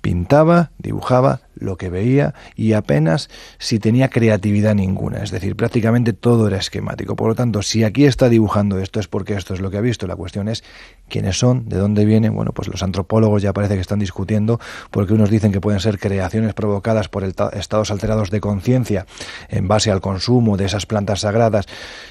[0.04, 6.48] Pintaba, dibujaba lo que veía y apenas si tenía creatividad ninguna, es decir, prácticamente todo
[6.48, 7.16] era esquemático.
[7.16, 9.82] Por lo tanto, si aquí está dibujando esto es porque esto es lo que ha
[9.82, 10.06] visto.
[10.06, 10.62] La cuestión es
[11.08, 12.36] quiénes son, de dónde vienen.
[12.36, 14.60] Bueno, pues los antropólogos ya parece que están discutiendo
[14.92, 19.06] porque unos dicen que pueden ser creaciones provocadas por estados alterados de conciencia
[19.48, 21.68] en base al consumo de esas plantas sagradas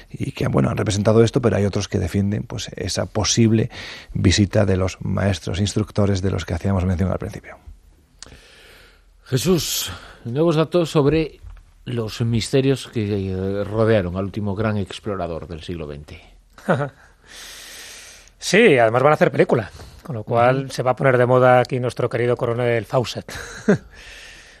[0.09, 3.69] y que bueno, han representado esto, pero hay otros que defienden pues esa posible
[4.15, 7.57] visita de los maestros instructores de los que hacíamos mención al principio.
[9.33, 9.91] Jesús,
[10.25, 11.39] nuevos datos sobre
[11.85, 16.19] los misterios que eh, rodearon al último gran explorador del siglo XX.
[18.37, 19.71] sí, además van a hacer película,
[20.03, 23.33] con lo cual se va a poner de moda aquí nuestro querido coronel Fawcett.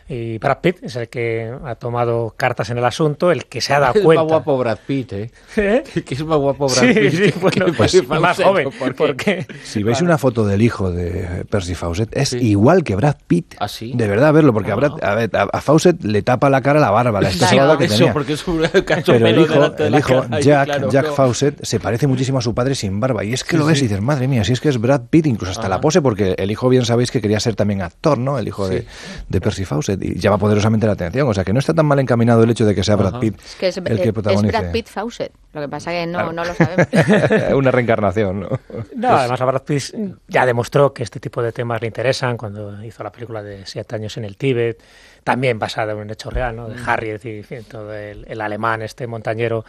[0.07, 3.73] Y Brad Pitt es el que ha tomado cartas en el asunto, el que se
[3.73, 4.23] ha dado cuenta.
[4.23, 5.31] Es más guapo Brad Pitt, ¿eh?
[5.55, 5.83] ¿Eh?
[6.05, 7.13] Que es más guapo Brad Pitt.
[7.13, 8.69] Sí, bueno, pues, más joven.
[8.95, 9.45] ¿por qué?
[9.63, 13.55] Si veis una foto del hijo de Percy Fawcett, es igual que Brad Pitt.
[13.59, 13.93] ¿Ah, sí?
[13.95, 17.21] De verdad, verlo, porque a, Brad, a, a, Fawcett le tapa la cara la barba,
[17.21, 18.13] la claro, que tenía.
[18.13, 18.61] porque es un
[19.05, 22.99] Pero el hijo, el hijo Jack, Jack Fawcett, se parece muchísimo a su padre sin
[22.99, 23.23] barba.
[23.23, 25.27] Y es que lo ves y dices, madre mía, si es que es Brad Pitt,
[25.27, 28.37] incluso hasta la pose, porque el hijo, bien sabéis que quería ser también actor, ¿no?
[28.37, 28.85] El hijo de,
[29.29, 29.92] de Percy Fawcett.
[29.99, 31.27] Y llama poderosamente la atención.
[31.27, 33.39] O sea, que no está tan mal encaminado el hecho de que sea Brad Pitt
[33.43, 34.55] es que es, el que protagonice.
[34.55, 35.31] Es Brad Pitt Fawcett.
[35.53, 36.87] Lo que pasa es que no, no lo sabemos.
[37.55, 38.49] Una reencarnación, ¿no?
[38.95, 39.95] No, además a Brad Pitt
[40.27, 43.95] ya demostró que este tipo de temas le interesan cuando hizo la película de Siete
[43.95, 44.81] años en el Tíbet,
[45.23, 46.67] también basada en un hecho real, ¿no?
[46.67, 46.89] De mm.
[46.89, 49.65] Harry, y todo el, el alemán, este montañero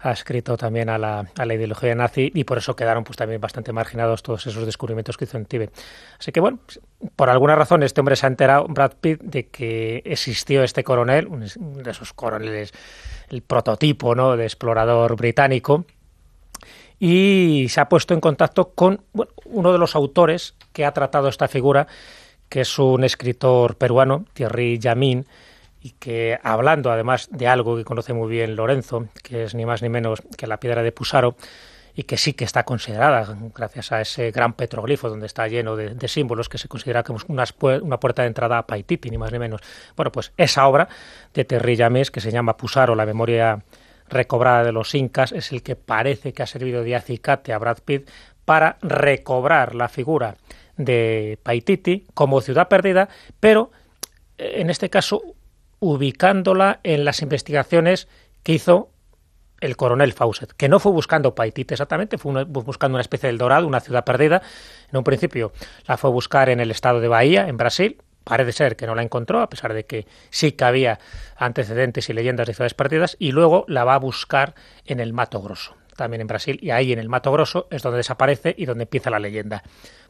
[0.00, 3.40] ha escrito también a la, a la, ideología nazi y por eso quedaron pues también
[3.40, 5.72] bastante marginados todos esos descubrimientos que hizo en Tíbet.
[6.18, 6.60] Así que bueno,
[7.16, 11.26] por alguna razón este hombre se ha enterado, Brad Pitt, de que existió este coronel,
[11.26, 12.72] uno de esos coroneles,
[13.28, 14.36] el prototipo ¿no?
[14.36, 15.84] de explorador británico,
[17.00, 19.02] y se ha puesto en contacto con
[19.44, 21.86] uno de los autores que ha tratado esta figura,
[22.48, 25.26] que es un escritor peruano, Thierry Yamin,
[25.88, 29.80] y que hablando además de algo que conoce muy bien Lorenzo, que es ni más
[29.82, 31.36] ni menos que la piedra de Pusaro,
[31.94, 36.08] y que sí que está considerada, gracias a ese gran petroglifo donde está lleno de,
[36.08, 37.44] símbolos, que se considera como una,
[37.82, 39.62] una, puerta de entrada a Paititi, ni más ni menos.
[39.96, 40.88] Bueno, pues esa obra
[41.34, 43.64] de Terry James, que se llama Pusaro, la memoria
[44.08, 47.78] recobrada de los incas, es el que parece que ha servido de acicate a Brad
[47.84, 48.08] Pitt
[48.44, 50.36] para recobrar la figura
[50.76, 53.08] de Paititi como ciudad perdida,
[53.40, 53.72] pero
[54.38, 55.22] eh, en este caso
[55.80, 58.08] ubicándola en las investigaciones
[58.42, 58.90] que hizo
[59.60, 63.66] el coronel Fawcett, que no fue buscando Paitite exactamente, fue buscando una especie del Dorado,
[63.66, 64.42] una ciudad perdida.
[64.90, 65.52] En un principio
[65.86, 68.00] la fue a buscar en el estado de Bahía, en Brasil.
[68.24, 70.98] Parece ser que no la encontró, a pesar de que sí que había
[71.36, 75.40] antecedentes y leyendas de ciudades perdidas, y luego la va a buscar en el Mato
[75.40, 78.84] Grosso, también en Brasil, y ahí en el Mato Grosso es donde desaparece y donde
[78.84, 79.62] empieza la leyenda.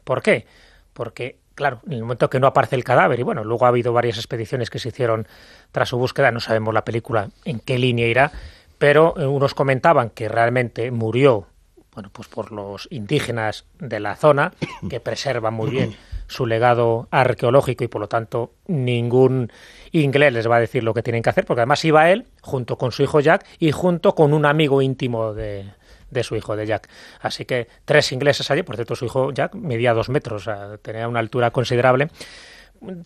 [0.03, 0.45] ¿Por qué?
[0.91, 3.91] Porque claro, en el momento que no aparece el cadáver, y bueno, luego ha habido
[3.91, 5.27] varias expediciones que se hicieron
[5.73, 8.31] tras su búsqueda, no sabemos la película en qué línea irá,
[8.77, 11.47] pero eh, unos comentaban que realmente murió
[11.93, 14.53] bueno, pues por los indígenas de la zona,
[14.89, 19.51] que preservan muy bien su legado arqueológico y por lo tanto ningún
[19.91, 22.77] inglés les va a decir lo que tienen que hacer, porque además iba él junto
[22.77, 25.65] con su hijo Jack y junto con un amigo íntimo de,
[26.09, 26.89] de su hijo, de Jack.
[27.21, 30.49] Así que tres ingleses allí, por cierto, su hijo Jack medía dos metros,
[30.81, 32.09] tenía una altura considerable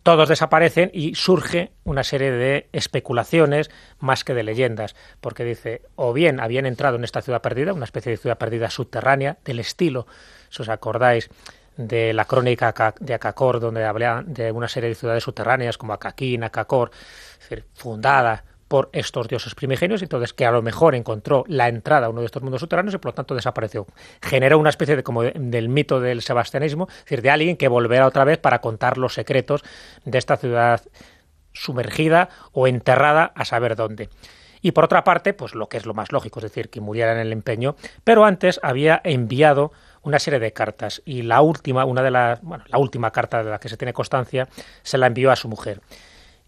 [0.04, 6.14] todos desaparecen y surge una serie de especulaciones más que de leyendas, porque dice, o
[6.14, 10.06] bien habían entrado en esta ciudad perdida, una especie de ciudad perdida subterránea, del estilo,
[10.50, 11.30] si os acordáis,
[11.76, 16.44] de la crónica de Acacor, donde habla de una serie de ciudades subterráneas como Acaquín,
[16.44, 16.92] Acacor,
[17.34, 22.08] es decir, fundada por estos dioses primigenios, entonces que a lo mejor encontró la entrada
[22.08, 23.86] a uno de estos mundos subterráneos y por lo tanto desapareció.
[24.20, 28.08] Generó una especie de como del mito del sebastianismo, es decir, de alguien que volverá
[28.08, 29.64] otra vez para contar los secretos
[30.06, 30.82] de esta ciudad
[31.52, 34.10] sumergida o enterrada a saber dónde.
[34.64, 37.12] Y por otra parte, pues lo que es lo más lógico, es decir, que muriera
[37.12, 42.02] en el empeño, pero antes había enviado una serie de cartas y la última, una
[42.02, 44.48] de las, bueno, la última carta de la que se tiene constancia,
[44.82, 45.80] se la envió a su mujer.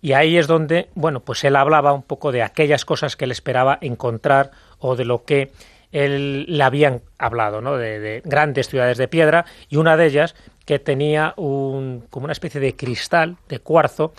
[0.06, 3.32] Y ahí es donde, bueno, pues él hablaba un poco de aquellas cosas que él
[3.32, 5.52] esperaba encontrar o de lo que
[5.92, 7.76] él le habían hablado, ¿no?
[7.76, 12.76] De, grandes ciudades de piedra y una de ellas que tenía como una especie de
[12.76, 14.14] cristal, de cuarzo,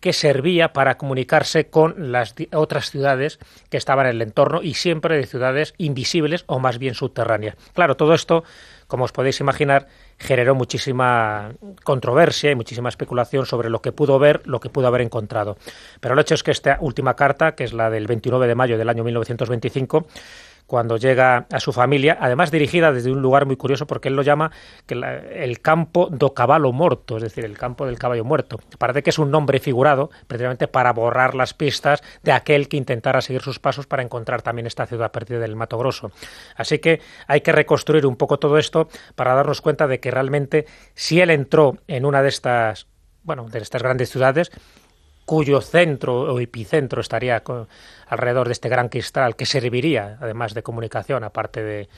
[0.00, 3.38] que servía para comunicarse con las otras ciudades
[3.70, 7.54] que estaban en el entorno y siempre de ciudades invisibles o más bien subterráneas.
[7.74, 8.42] Claro, todo esto,
[8.88, 9.86] como os podéis imaginar,
[10.22, 15.00] generó muchísima controversia y muchísima especulación sobre lo que pudo ver, lo que pudo haber
[15.00, 15.56] encontrado.
[16.00, 18.78] Pero el hecho es que esta última carta, que es la del 29 de mayo
[18.78, 20.06] del año 1925,
[20.66, 24.22] cuando llega a su familia, además dirigida desde un lugar muy curioso porque él lo
[24.22, 24.50] llama
[24.86, 28.58] que el campo do caballo morto, es decir, el campo del caballo muerto.
[28.78, 33.20] Parece que es un nombre figurado precisamente para borrar las pistas de aquel que intentara
[33.20, 36.10] seguir sus pasos para encontrar también esta ciudad perdida del Mato Grosso.
[36.56, 40.66] Así que hay que reconstruir un poco todo esto para darnos cuenta de que realmente
[40.94, 42.86] si él entró en una de estas
[43.24, 44.50] bueno, de estas grandes ciudades,
[45.24, 47.42] cuyo centro o epicentro estaría
[48.08, 51.88] alrededor de este gran cristal que serviría además de comunicación, aparte de,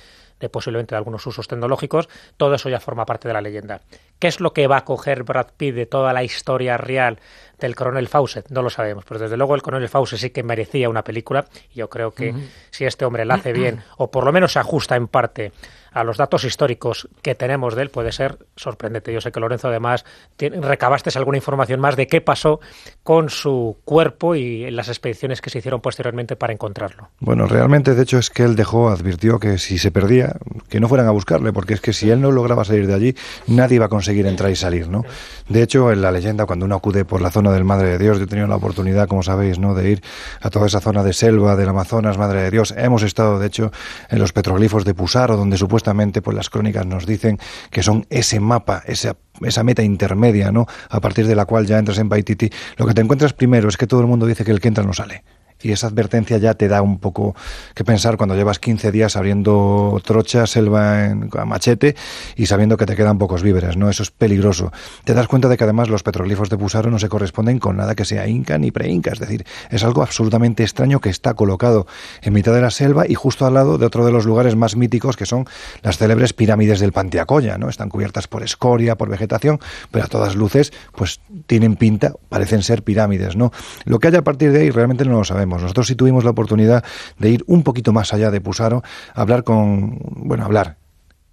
[0.41, 3.81] de, posiblemente de algunos usos tecnológicos, todo eso ya forma parte de la leyenda.
[4.19, 7.19] ¿Qué es lo que va a coger Brad Pitt de toda la historia real
[7.59, 8.51] del coronel Fawcett?
[8.51, 11.79] No lo sabemos, pero desde luego el coronel Fawcett sí que merecía una película y
[11.79, 12.35] yo creo que
[12.71, 15.53] si este hombre la hace bien o por lo menos se ajusta en parte
[15.95, 19.13] a los datos históricos que tenemos de él puede ser sorprendente.
[19.13, 20.05] Yo sé que Lorenzo además
[20.39, 22.61] recabaste alguna información más de qué pasó
[23.05, 27.09] con su cuerpo y las expediciones que se hicieron posteriormente para encontrarlo.
[27.21, 30.37] Bueno, realmente de hecho es que él dejó, advirtió que si se perdía,
[30.69, 33.17] que no fueran a buscarle, porque es que si él no lograba salir de allí,
[33.47, 35.05] nadie iba a conseguir entrar y salir, ¿no?
[35.49, 38.19] De hecho, en la leyenda, cuando uno acude por la zona del Madre de Dios,
[38.19, 40.03] yo he tenido la oportunidad, como sabéis, ¿no?, de ir
[40.41, 42.75] a toda esa zona de selva del Amazonas, Madre de Dios.
[42.77, 43.71] Hemos estado, de hecho,
[44.09, 47.39] en los petroglifos de Pusaro, donde supuestamente justamente pues las crónicas nos dicen
[47.71, 50.67] que son ese mapa, esa, esa meta intermedia, ¿no?
[50.89, 52.49] A partir de la cual ya entras en Paititi.
[52.79, 54.83] Lo que te encuentras primero es que todo el mundo dice que el que entra
[54.83, 55.25] no sale
[55.65, 57.35] y esa advertencia ya te da un poco
[57.75, 61.97] que pensar cuando llevas 15 días abriendo trocha, selva en, a machete
[62.37, 63.89] y sabiendo que te quedan pocos víveres, ¿no?
[63.89, 64.73] Eso es peligroso.
[65.05, 67.95] Te das cuenta de que además los petroglifos de Pusaro no se corresponden con nada
[67.95, 71.87] que sea inca ni pre-inca, es decir, es algo absolutamente extraño que está colocado
[72.21, 74.77] en mitad de la selva y justo al lado de otro de los lugares más
[74.77, 75.47] míticos que son
[75.83, 77.71] las célebres pirámides del Pantiacoya, ¿no?
[77.71, 82.83] Están cubiertas por escoria, por vegetación, pero a todas luces pues tienen pinta, parecen ser
[82.83, 83.51] pirámides, ¿no?
[83.87, 86.31] Lo que haya a partir de ahí realmente no lo sabemos nosotros sí tuvimos la
[86.31, 86.85] oportunidad
[87.19, 88.83] de ir un poquito más allá de Pusaro,
[89.15, 90.77] hablar con, bueno, hablar,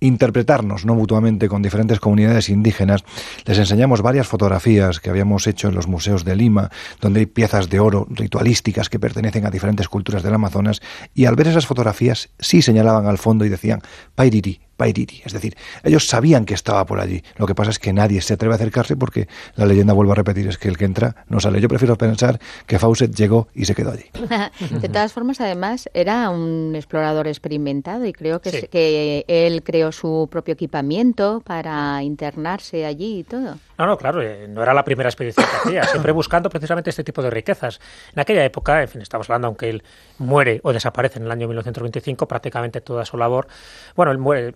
[0.02, 3.04] interpretarnos no mutuamente con diferentes comunidades indígenas.
[3.46, 7.70] Les enseñamos varias fotografías que habíamos hecho en los museos de Lima, donde hay piezas
[7.70, 10.82] de oro ritualísticas que pertenecen a diferentes culturas del Amazonas,
[11.14, 13.82] y al ver esas fotografías sí señalaban al fondo y decían
[14.16, 17.24] Pairiri, es decir, ellos sabían que estaba por allí.
[17.38, 20.16] Lo que pasa es que nadie se atreve a acercarse porque la leyenda, vuelvo a
[20.16, 21.62] repetir, es que el que entra no sale.
[21.62, 24.06] Yo prefiero pensar que Fawcett llegó y se quedó allí.
[24.82, 30.28] de todas formas, además, era un explorador experimentado y creo que, que él creó su
[30.32, 33.58] propio equipamiento para internarse allí y todo.
[33.82, 37.04] No, no, claro, eh, no era la primera expedición que hacía, siempre buscando precisamente este
[37.04, 37.80] tipo de riquezas.
[38.14, 39.84] En aquella época, en fin, estamos hablando, aunque él
[40.20, 43.48] muere o desaparece en el año 1925, prácticamente toda su labor,
[43.96, 44.54] bueno, él muere,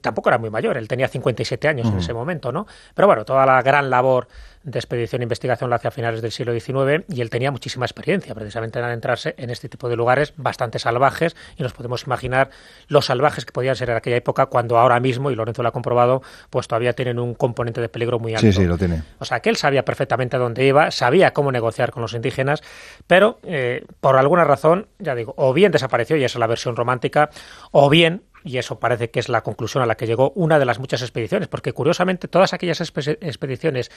[0.00, 2.66] tampoco era muy mayor, él tenía 57 años en ese momento, ¿no?
[2.94, 4.28] Pero bueno, toda la gran labor
[4.62, 7.86] de expedición e investigación la hace a finales del siglo XIX y él tenía muchísima
[7.86, 12.50] experiencia precisamente en adentrarse en este tipo de lugares bastante salvajes y nos podemos imaginar
[12.88, 15.72] los salvajes que podían ser en aquella época cuando ahora mismo, y Lorenzo lo ha
[15.72, 18.46] comprobado, pues todavía tienen un componente de peligro muy alto.
[18.46, 19.02] Sí, sí, lo tiene.
[19.18, 22.62] O sea, que él sabía perfectamente a dónde iba, sabía cómo negociar con los indígenas,
[23.06, 26.76] pero eh, por alguna razón, ya digo, o bien desapareció y esa es la versión
[26.76, 27.30] romántica,
[27.70, 30.64] o bien y eso parece que es la conclusión a la que llegó una de
[30.64, 33.90] las muchas expediciones, porque curiosamente todas aquellas expediciones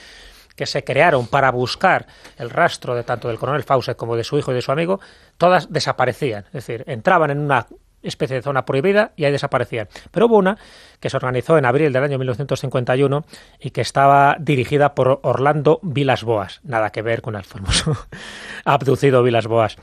[0.54, 4.36] que se crearon para buscar el rastro de tanto del coronel Fawcett como de su
[4.36, 5.00] hijo y de su amigo,
[5.38, 6.44] todas desaparecían.
[6.48, 7.66] Es decir, entraban en una
[8.02, 9.88] especie de zona prohibida y ahí desaparecían.
[10.10, 10.58] Pero hubo una
[11.00, 13.24] que se organizó en abril del año 1951
[13.58, 16.60] y que estaba dirigida por Orlando Vilas Boas.
[16.62, 17.96] Nada que ver con el famoso
[18.66, 19.78] abducido Vilas Boas.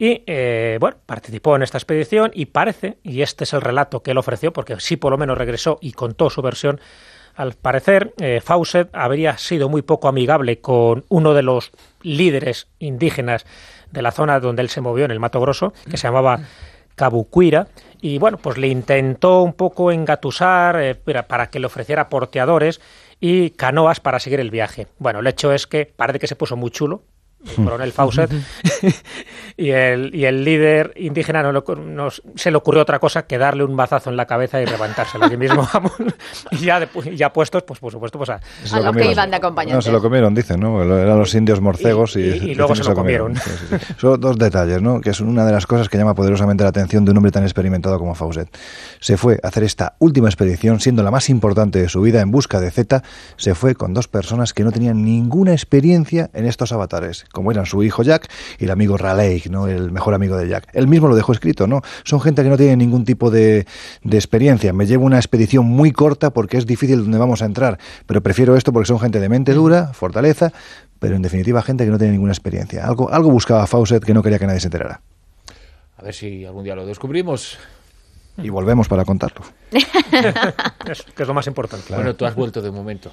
[0.00, 4.12] Y eh, bueno, participó en esta expedición y parece, y este es el relato que
[4.12, 6.80] él ofreció, porque sí por lo menos regresó y contó su versión,
[7.34, 13.44] al parecer, eh, Fawcett habría sido muy poco amigable con uno de los líderes indígenas
[13.92, 16.40] de la zona donde él se movió, en el Mato Grosso, que se llamaba
[16.94, 17.68] Cabuquira,
[18.00, 22.80] y bueno, pues le intentó un poco engatusar eh, para que le ofreciera porteadores
[23.20, 24.86] y canoas para seguir el viaje.
[24.98, 27.02] Bueno, el hecho es que parece que se puso muy chulo,
[27.46, 28.30] el coronel Fawcett,
[29.56, 33.74] y, el, y el líder indígena no, se le ocurrió otra cosa que darle un
[33.74, 35.66] mazazo en la cabeza y levantárselo allí mismo.
[36.50, 38.40] y ya, ya puestos, pues por supuesto, pues a,
[38.72, 39.76] a los que iban de acompañantes.
[39.76, 40.82] No, se lo comieron, dicen, ¿no?
[40.82, 43.34] Eran los indios morcegos y, y, luego se, lo comieron.
[43.98, 45.00] Son dos detalles, ¿no?
[45.00, 47.44] Que es una de las cosas que llama poderosamente la atención de un hombre tan
[47.44, 48.54] experimentado como Fawcett.
[49.00, 52.30] Se fue a hacer esta última expedición, siendo la más importante de su vida en
[52.30, 53.02] busca de Z,
[53.36, 57.66] se fue con dos personas que no tenían ninguna experiencia en estos avatares como eran
[57.66, 59.68] su hijo Jack y el amigo Raleigh, ¿no?
[59.68, 60.68] el mejor amigo de Jack.
[60.72, 61.82] Él mismo lo dejó escrito, ¿no?
[62.04, 63.66] Son gente que no tiene ningún tipo de,
[64.02, 64.72] de experiencia.
[64.72, 68.56] Me llevo una expedición muy corta porque es difícil donde vamos a entrar, pero prefiero
[68.56, 70.52] esto porque son gente de mente dura, fortaleza,
[70.98, 72.86] pero en definitiva gente que no tiene ninguna experiencia.
[72.86, 75.00] Algo, algo buscaba Fawcett que no quería que nadie se enterara.
[75.96, 77.58] A ver si algún día lo descubrimos.
[78.38, 79.42] Y volvemos para contarlo.
[79.70, 81.94] que es lo más importante.
[81.94, 83.10] Bueno, tú has vuelto de momento.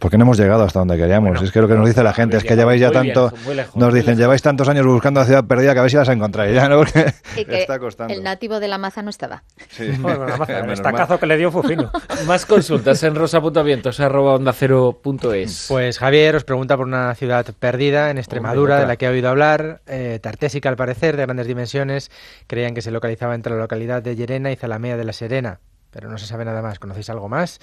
[0.00, 1.40] Porque no hemos llegado hasta donde queríamos.
[1.42, 3.32] es que lo que nos dice la gente es que lleváis ya tanto.
[3.74, 6.14] nos dicen, lleváis tantos años buscando la ciudad perdida que a ver si vas a
[6.14, 6.78] encontrar ya, ¿no?
[6.78, 8.14] Porque está costando.
[8.14, 9.44] El nativo de la maza no estaba.
[9.68, 9.90] Sí.
[10.00, 11.90] Bueno, la maza, el estacazo que le dio fue fino.
[12.26, 15.66] Más consultas en rosa.vientos arroba onda cero punto es.
[15.68, 19.28] Pues Javier os pregunta por una ciudad perdida en Extremadura, de la que ha oído
[19.28, 22.10] hablar, eh, tartésica al parecer, de grandes dimensiones.
[22.46, 25.60] Creían que se localizaba entre la localidad de Llerena y Zalamea de la Serena,
[25.90, 26.78] pero no se sabe nada más.
[26.78, 27.60] ¿Conocéis algo más?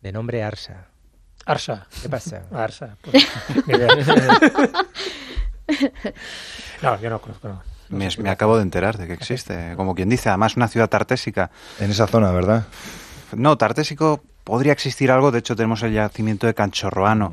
[0.00, 0.91] De nombre Arsa.
[1.46, 1.86] Arsa.
[2.02, 2.42] ¿Qué pasa?
[2.52, 2.96] Arsa.
[3.02, 3.26] Pues,
[6.82, 7.62] no, yo no conozco.
[7.88, 9.74] me, acabo de enterar de que existe.
[9.76, 11.50] Como quien dice, además una ciudad tartésica.
[11.80, 12.66] En esa zona, ¿verdad?
[13.34, 15.30] No, tartésico podría existir algo.
[15.30, 17.32] De hecho, tenemos el yacimiento de Canchorroano.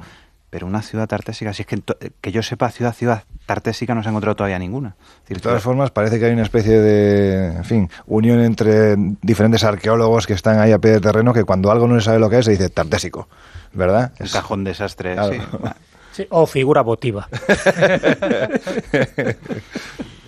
[0.50, 1.82] Pero una ciudad tartésica, si es que,
[2.22, 4.96] que yo sepa, ciudad, ciudad tartésica no se ha encontrado todavía ninguna.
[5.28, 10.26] de todas formas, parece que hay una especie de, en fin, unión entre diferentes arqueólogos
[10.26, 12.40] que están ahí a pie de terreno que cuando algo no se sabe lo que
[12.40, 13.28] es, se dice tartésico.
[13.74, 14.12] ¿verdad?
[14.20, 15.16] Un cajón desastre,
[16.12, 16.26] sí.
[16.30, 17.28] O figura votiva.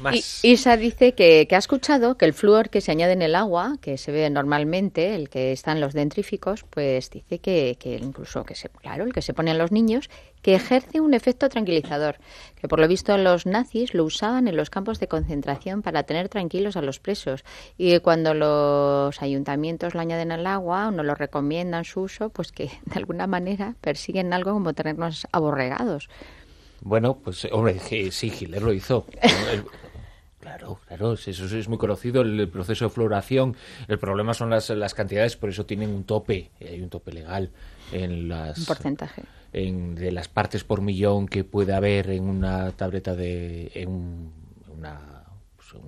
[0.43, 3.97] Isa dice que, ha escuchado que el flúor que se añade en el agua, que
[3.97, 8.55] se ve normalmente, el que está en los dentríficos, pues dice que, que incluso que
[8.55, 10.09] se, claro, el que se pone en los niños,
[10.41, 12.17] que ejerce un efecto tranquilizador,
[12.59, 16.29] que por lo visto los nazis lo usaban en los campos de concentración para tener
[16.29, 17.43] tranquilos a los presos
[17.77, 22.51] y cuando los ayuntamientos lo añaden al agua o no lo recomiendan su uso, pues
[22.51, 26.09] que de alguna manera persiguen algo como tenernos aborregados.
[26.81, 29.05] Bueno, pues hombre, sí, Hitler lo hizo.
[30.57, 33.55] Claro, claro, eso es muy conocido, el proceso de floración.
[33.87, 37.51] El problema son las, las cantidades, por eso tienen un tope, hay un tope legal
[37.93, 38.57] en las...
[38.57, 39.23] Un porcentaje.
[39.53, 43.71] En, de las partes por millón que puede haber en una tableta de...
[43.75, 44.31] En
[44.77, 45.23] una,
[45.55, 45.81] pues,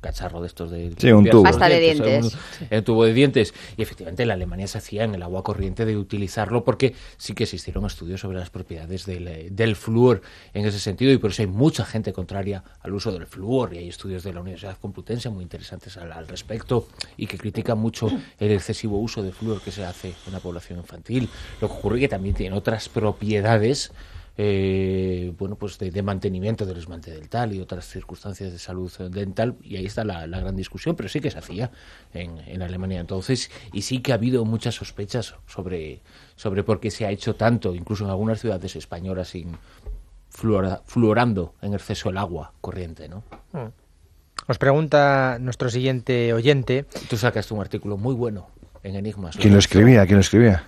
[0.00, 1.42] cacharro de estos de, un tubo.
[1.42, 2.36] Pasta de dientes.
[2.70, 3.54] Un, tubo de dientes.
[3.76, 7.34] Y efectivamente en la Alemania se hacía en el agua corriente de utilizarlo porque sí
[7.34, 10.22] que existieron estudios sobre las propiedades del, del flúor
[10.54, 13.78] en ese sentido y por eso hay mucha gente contraria al uso del flúor y
[13.78, 18.52] hay estudios de la Universidad Complutense muy interesantes al, respecto y que critican mucho el
[18.52, 21.28] excesivo uso de flúor que se hace en la población infantil.
[21.60, 23.92] Lo que ocurre que también tiene otras propiedades
[24.40, 29.76] eh, bueno, pues de, mantenimiento del esmalte dental y otras circunstancias de salud dental, y
[29.76, 31.72] ahí está la, gran discusión, pero sí que se hacía
[32.14, 36.02] en, en, Alemania entonces, y sí que ha habido muchas sospechas sobre,
[36.36, 39.56] sobre por qué se ha hecho tanto, incluso en algunas ciudades españolas, sin
[40.30, 43.24] fluorando en exceso el agua corriente, ¿no?
[43.52, 43.72] Mm.
[44.46, 46.86] Nos pregunta nuestro siguiente oyente.
[47.10, 48.48] Tú sacaste un artículo muy bueno
[48.84, 49.36] en Enigmas.
[49.36, 50.06] ¿Quién lo escribía?
[50.06, 50.64] ¿Quién lo escribía?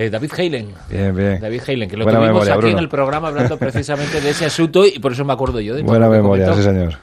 [0.00, 0.74] Eh, David Heilen.
[0.88, 1.40] Bien, bien.
[1.40, 5.00] David Heilen, que lo tuvimos aquí en el programa hablando precisamente de ese asunto y
[5.00, 6.94] por eso me acuerdo yo de Buena memoria, sí, señor.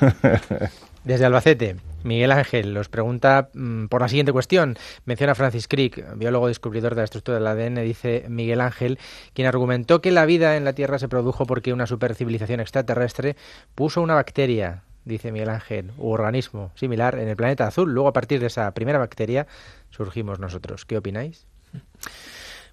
[1.04, 4.78] Desde Albacete, Miguel Ángel nos pregunta mm, por la siguiente cuestión.
[5.04, 8.98] Menciona Francis Crick, biólogo descubridor de la estructura del ADN, dice Miguel Ángel,
[9.34, 13.36] quien argumentó que la vida en la Tierra se produjo porque una supercivilización extraterrestre
[13.74, 17.92] puso una bacteria dice Miguel Ángel, u organismo similar en el planeta azul.
[17.92, 19.46] Luego, a partir de esa primera bacteria,
[19.90, 20.86] surgimos nosotros.
[20.86, 21.46] ¿Qué opináis?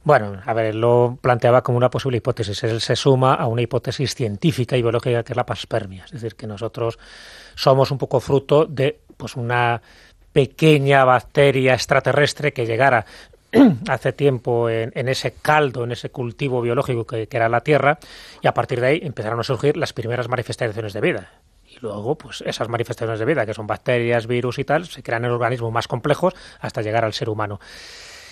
[0.06, 2.64] Bueno, a ver, lo planteaba como una posible hipótesis.
[2.64, 6.06] Él se suma a una hipótesis científica y biológica que es la paspermia.
[6.06, 7.00] Es decir, que nosotros
[7.56, 9.82] somos un poco fruto de pues una
[10.32, 13.04] pequeña bacteria extraterrestre que llegara
[13.90, 17.98] hace tiempo en, ese caldo, en ese cultivo biológico que, era la Tierra,
[18.44, 21.32] y a partir de ahí empezaron a surgir las primeras manifestaciones de vida.
[21.68, 25.26] Y luego, pues esas manifestaciones de vida, que son bacterias, virus y tal, se crean
[25.26, 27.60] en organismos más complejos hasta llegar al ser humano.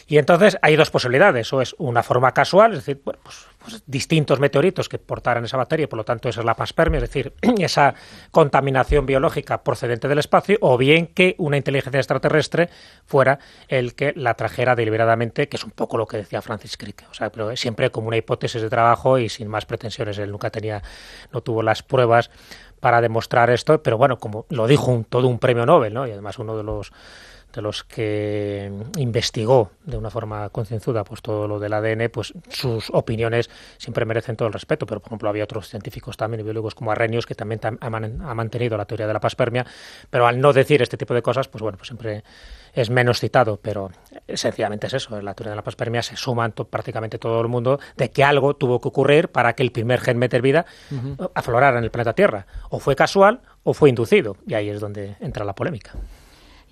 [0.07, 3.17] Y entonces hay dos posibilidades, o es una forma casual, es decir, pues,
[3.63, 7.03] pues, distintos meteoritos que portaran esa bacteria, por lo tanto esa es la paspermia, es
[7.03, 7.95] decir, esa
[8.31, 12.69] contaminación biológica procedente del espacio, o bien que una inteligencia extraterrestre
[13.05, 17.05] fuera el que la trajera deliberadamente, que es un poco lo que decía Francis Crick,
[17.09, 20.49] o sea, pero siempre como una hipótesis de trabajo y sin más pretensiones, él nunca
[20.49, 20.81] tenía,
[21.31, 22.29] no tuvo las pruebas
[22.83, 26.05] para demostrar esto, pero bueno, como lo dijo un, todo un premio Nobel, ¿no?
[26.05, 26.91] Y además uno de los
[27.53, 32.89] de los que investigó de una forma concienzuda pues todo lo del ADN, pues sus
[32.89, 34.85] opiniones siempre merecen todo el respeto.
[34.87, 37.89] Pero, por ejemplo, había otros científicos también, biólogos como Arrhenius, que también ha,
[38.33, 39.65] mantenido la teoría de la paspermia,
[40.09, 42.23] pero al no decir este tipo de cosas, pues bueno, pues siempre
[42.73, 43.59] es menos citado.
[43.61, 43.91] Pero
[44.33, 47.79] sencillamente es eso, en la teoría de la paspermia se suman prácticamente todo el mundo
[47.97, 50.65] de que algo tuvo que ocurrir para que el primer gen meter vida
[51.35, 52.47] aflorara en el planeta Tierra.
[52.69, 54.37] O fue casual o fue inducido.
[54.47, 55.91] Y ahí es donde entra la polémica.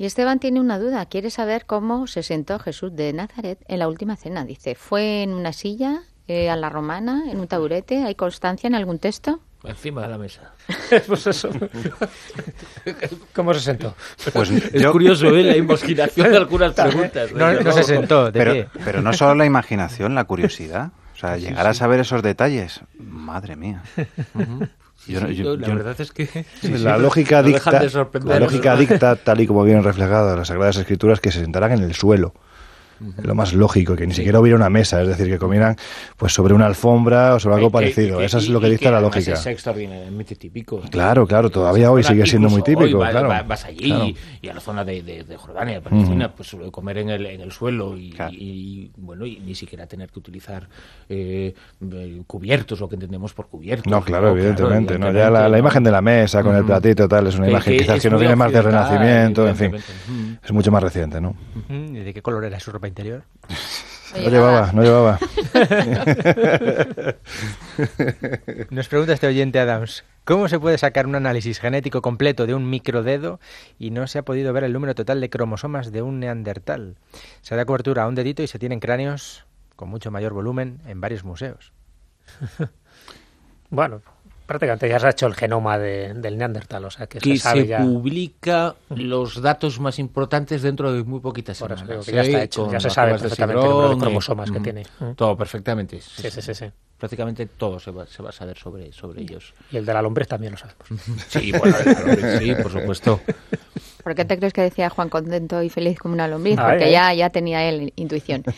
[0.02, 3.88] Y Esteban tiene una duda, quiere saber cómo se sentó Jesús de Nazaret en la
[3.88, 4.46] última cena.
[4.46, 8.04] Dice, ¿fue en una silla, eh, a la romana, en un taburete?
[8.04, 9.42] ¿Hay constancia en algún texto?
[9.64, 10.56] Encima de la mesa.
[11.08, 11.52] pues eso.
[13.36, 13.94] ¿Cómo se sentó?
[14.34, 15.44] Pues es curioso ¿eh?
[15.44, 17.32] la imaginación de algunas preguntas.
[17.32, 18.32] No, se sentó.
[18.34, 20.94] pero, pero no solo la imaginación, la curiosidad.
[21.14, 22.82] O sea, llegar a saber esos detalles.
[22.98, 23.84] Madre mía
[25.08, 27.84] la verdad es que la lógica dicta,
[28.24, 31.84] la lógica dicta tal y como vienen reflejadas las sagradas escrituras que se sentarán en
[31.84, 32.34] el suelo
[33.22, 35.76] lo más lógico, que ni siquiera hubiera una mesa, es decir, que comieran
[36.18, 38.22] pues sobre una alfombra o sobre algo parecido.
[38.22, 39.34] Eso es lo que dicta la lógica.
[39.34, 40.82] Es extraordinariamente típico.
[40.90, 43.00] Claro, claro, todavía hoy sigue siendo muy típico.
[43.00, 47.26] claro, vas allí y a la zona de, de, Jordania, Palestina, pues comer en el,
[47.26, 50.68] en el suelo y, bueno, y ni siquiera tener que utilizar
[51.10, 51.54] eh,
[52.28, 53.92] cubiertos, lo que entendemos por cubiertos.
[53.92, 54.98] No, claro, evidentemente.
[55.00, 55.12] ¿no?
[55.12, 58.10] Ya la, imagen de la mesa con el platito tal es una imagen quizás que
[58.10, 59.76] no viene más de renacimiento, en fin,
[60.44, 61.36] es mucho más reciente, ¿no?
[61.70, 63.24] ¿Y de qué color era su ropa interior?
[64.14, 65.20] No llevaba, no llevaba.
[68.70, 72.70] Nos pregunta este oyente Adams, ¿cómo se puede sacar un análisis genético completo de un
[72.70, 73.40] microdedo
[73.80, 76.98] y no se ha podido ver el número total de cromosomas de un neandertal?
[77.42, 79.46] Se da cobertura a un dedito y se tienen cráneos
[79.78, 81.72] con mucho mayor volumen en varios museos.
[83.70, 84.02] bueno,
[84.52, 88.76] prácticamente ya se ha hecho el genoma del Neandertal, o sea que, se, sabe publica
[88.90, 92.06] los datos más importantes dentro de muy poquitas semanas.
[92.06, 94.84] ya está hecho, ya se sabe perfectamente el número de cromosomas que mm, tiene.
[95.16, 96.02] Todo perfectamente.
[96.02, 96.54] Sí, sí, sí.
[96.54, 96.66] sí,
[96.98, 99.54] Prácticamente todo se va, se va, a saber sobre, sobre ellos.
[99.72, 100.86] Y el de la lombriz también lo sabemos.
[101.30, 101.78] sí, bueno,
[102.40, 103.22] sí, por supuesto.
[104.04, 106.58] ¿Por qué te crees que decía Juan contento y feliz como una lombriz?
[106.60, 108.44] Porque ya, ya tenía él intuición.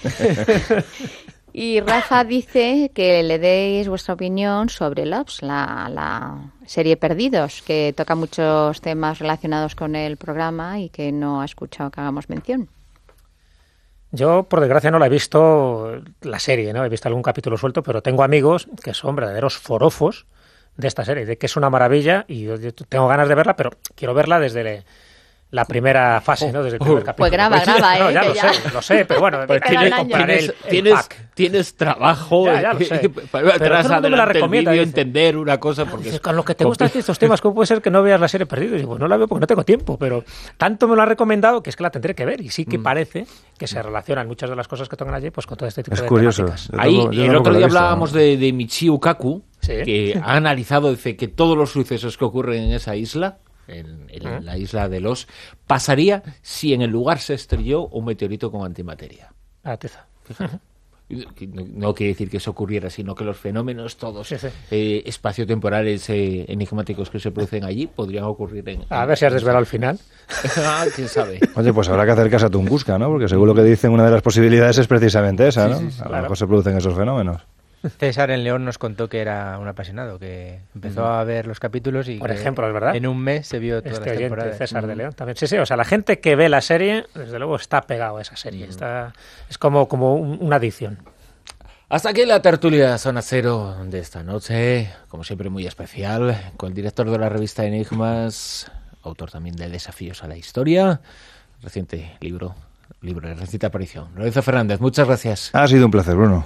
[1.56, 8.16] Y Rafa dice que le deis vuestra opinión sobre Loves, la, serie Perdidos, que toca
[8.16, 12.70] muchos temas relacionados con el programa y que no ha escuchado que hagamos mención.
[14.12, 16.84] Yo, por desgracia, no la he visto la serie, ¿no?
[16.86, 20.26] He visto algún capítulo suelto, pero tengo amigos que son verdaderos forofos
[20.76, 23.72] de esta serie, de que es una maravilla y yo tengo ganas de verla, pero
[23.96, 24.86] quiero verla desde
[25.54, 26.64] la primera fase, ¿no?
[26.64, 27.30] Desde el primer capítulo.
[27.30, 28.00] Pues graba, pues graba, ¿eh?
[28.00, 32.62] No, ya lo sé, lo sé, pero bueno, pues tienes, tienes, tienes, tienes, trabajo ya,
[32.62, 33.10] ya lo sé.
[33.32, 36.66] para pero atrás no me la recomienda, entender una cosa porque con lo que te
[36.66, 38.82] gustan estos temas, ¿cómo puede ser que no veas la serie Perdidos?
[38.82, 40.24] Y pues no la veo porque no tengo tiempo, pero
[40.58, 42.80] tanto me lo ha recomendado que es que la tendré que ver y sí que
[42.80, 42.84] mm.
[42.84, 45.84] parece que se relacionan muchas de las cosas que tocan allí pues con todo este
[45.84, 46.46] tipo es de curioso.
[46.80, 51.56] Ahí, el otro día hablábamos de, de Michio Kaku, que ha analizado dice que todos
[51.56, 53.38] los sucesos que ocurren en esa isla
[53.68, 54.08] en,
[54.46, 55.28] la isla de Los,
[55.68, 59.34] pasaría si en el lugar se estrelló un meteorito con antimateria.
[59.64, 59.78] Ah,
[61.74, 64.32] no, quiere decir que eso ocurriera, sino que los fenómenos todos
[64.72, 68.86] eh, espaciotemporales eh, enigmáticos que se producen allí podrían ocurrir en...
[68.90, 70.00] A ver si has desvelado al final.
[70.58, 71.40] ah, quién sabe.
[71.56, 73.10] Oye, pues habrá que hacer caso a Tunguska, ¿no?
[73.10, 75.76] Porque según lo que dicen, una de las posibilidades es precisamente esa, ¿no?
[75.76, 77.42] a lo mejor se producen esos fenómenos.
[77.90, 82.08] César en León nos contó que era un apasionado, que empezó a ver los capítulos
[82.08, 82.96] y por ejemplo, es verdad.
[82.96, 85.36] En un mes se vio toda este la César de León también.
[85.36, 88.22] Sí, sí, o sea, la gente que ve la serie, desde luego está pegado a
[88.22, 88.66] esa serie.
[88.66, 89.14] Está
[89.50, 91.00] es como como una adicción.
[91.90, 96.74] Hasta aquí la tertulia Zona Cero de esta noche, como siempre muy especial, con el
[96.74, 98.72] director de la revista Enigmas,
[99.04, 101.02] autor también de Desafíos a la Historia,
[101.62, 102.56] reciente libro,
[103.02, 104.08] libro de reciente aparición.
[104.16, 105.50] Lorenzo Fernández, muchas gracias.
[105.54, 106.46] Ha sido un placer, Bruno.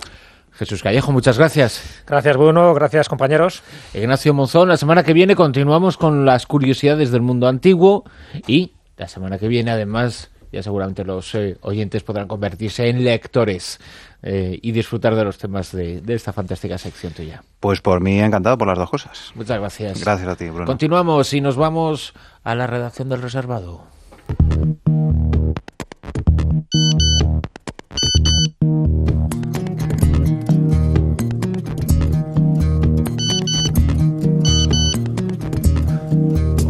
[0.58, 2.04] Jesús Callejo, muchas gracias.
[2.08, 2.74] Gracias, Bruno.
[2.74, 3.62] Gracias, compañeros.
[3.94, 8.04] Ignacio Monzón, la semana que viene continuamos con las curiosidades del mundo antiguo
[8.48, 13.80] y la semana que viene, además, ya seguramente los eh, oyentes podrán convertirse en lectores
[14.24, 17.44] eh, y disfrutar de los temas de, de, esta fantástica sección tuya.
[17.60, 19.32] Pues por mí encantado por las dos cosas.
[19.36, 20.02] Muchas gracias.
[20.02, 20.66] Gracias a ti, Bruno.
[20.66, 23.97] Continuamos y nos vamos a la redacción del reservado.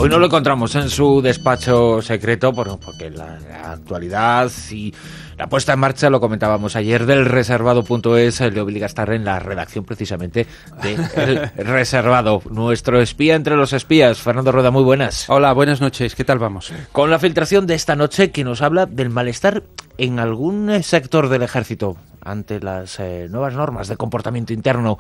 [0.08, 4.94] Hoy no lo encontramos en su despacho secreto porque la, la, actualidad y
[5.38, 9.40] la puesta en marcha, lo comentábamos ayer, del reservado.es le obliga a estar en la
[9.40, 10.48] redacción precisamente
[10.82, 12.42] del reservado.
[12.50, 15.30] Nuestro espía entre los espías, Fernando Rueda, muy buenas.
[15.30, 16.72] Hola, buenas noches, ¿qué tal vamos?
[16.94, 19.64] Con la filtración de esta noche que nos habla del malestar
[19.98, 25.00] en algún sector del ejército ante las eh, nuevas normas de comportamiento interno.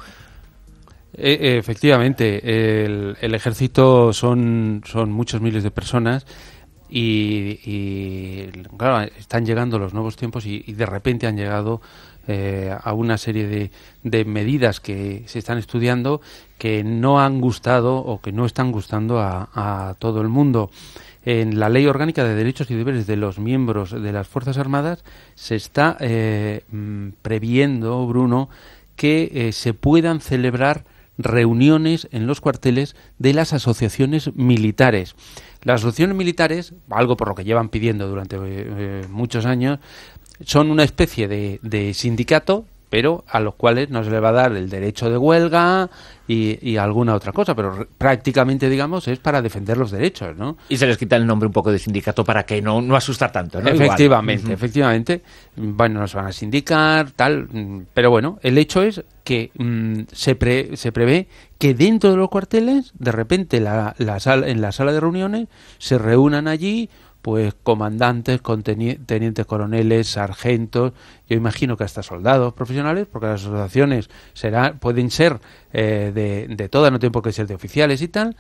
[1.17, 6.25] Eh, efectivamente, el, ejército son, son muchos miles de personas
[6.89, 11.81] y, y claro, están llegando los nuevos tiempos y, de repente han llegado
[12.27, 13.71] eh, a una serie
[14.03, 16.21] de, medidas que se están estudiando
[16.57, 20.69] que no han gustado o que no están gustando a, a todo el mundo.
[21.27, 25.03] En la Ley Orgánica de Derechos y Deberes de los miembros de las Fuerzas Armadas
[25.35, 26.61] se está eh,
[27.21, 28.47] previendo, Bruno,
[28.95, 30.85] que eh, se puedan celebrar
[31.17, 35.15] reuniones en los cuarteles de las asociaciones militares.
[35.63, 39.79] Las asociaciones militares, algo por lo que llevan pidiendo durante eh, muchos años,
[40.41, 44.33] son una especie de, de, sindicato, pero a los cuales no se le va a
[44.33, 45.89] dar el derecho de huelga
[46.27, 50.57] y, y, alguna otra cosa, pero prácticamente, digamos, es para defender los derechos, ¿no?
[50.67, 53.31] Y se les quita el nombre un poco de sindicato para que no, no asustar
[53.31, 53.69] tanto, ¿no?
[53.69, 55.21] Efectivamente, efectivamente.
[55.55, 60.75] Bueno, nos van a sindicar, tal, pero bueno, el hecho es que mmm, se, pre,
[60.75, 61.27] se prevé
[61.57, 65.47] que dentro de los cuarteles, de repente, la, la sala, en la sala de reuniones,
[65.77, 66.89] se reúnan allí
[67.27, 70.93] pues comandantes, con tenientes coroneles, sargentos,
[71.27, 75.41] yo imagino que hasta soldados profesionales, porque las asociaciones será, pueden ser
[75.73, 78.37] eh, de, de todas, no tienen por qué ser de oficiales y tal,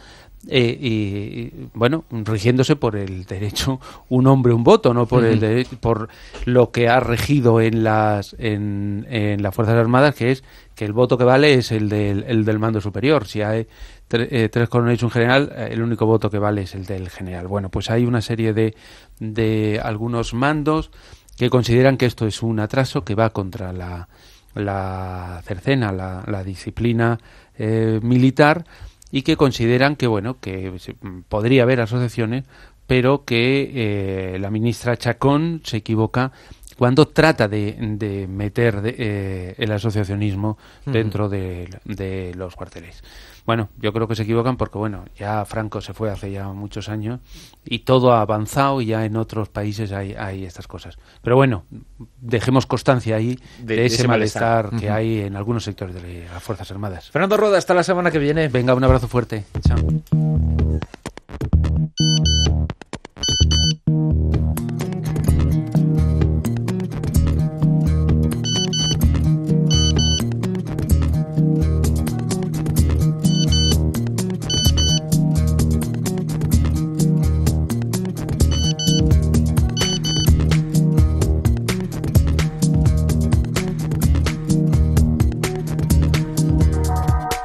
[0.47, 5.41] eh, y, y, bueno, rigiéndose por el derecho un hombre un voto, no por el
[5.41, 6.07] derecho, por
[6.45, 10.93] lo que ha regido en las en, en, las fuerzas armadas, que es que el
[10.93, 13.27] voto que vale es el del, el del mando superior.
[13.27, 13.67] Si hay
[14.07, 16.85] tre, eh, tres coroneles y un general, eh, el único voto que vale es el
[16.85, 17.47] del general.
[17.47, 18.75] Bueno, pues hay una serie de
[19.19, 20.91] de algunos mandos
[21.37, 24.07] que consideran que esto es un atraso que va contra la
[24.55, 27.19] la cercena, la, la disciplina
[27.57, 28.65] eh, militar
[29.11, 30.73] y que consideran que bueno que
[31.29, 32.43] podría haber asociaciones
[32.87, 33.71] pero que
[34.35, 36.31] eh, la ministra Chacón se equivoca
[36.77, 40.93] cuando trata de, de meter de, eh, el asociacionismo uh -huh.
[40.93, 43.03] dentro de, de, los cuarteles.
[43.47, 46.89] Bueno, yo creo que se equivocan porque, bueno, ya Franco se fue hace ya muchos
[46.89, 47.21] años
[47.63, 50.97] y todo ha avanzado y ya en otros países hay, hay estas cosas.
[51.21, 51.63] Pero bueno,
[52.19, 54.79] dejemos constancia ahí de, de ese, ese, malestar, malestar.
[54.81, 54.95] que uh -huh.
[54.95, 57.09] hay en algunos sectores de las Fuerzas Armadas.
[57.09, 58.49] Fernando Roda, hasta la semana que viene.
[58.49, 59.45] Venga, un abrazo fuerte.
[59.65, 59.77] Chao.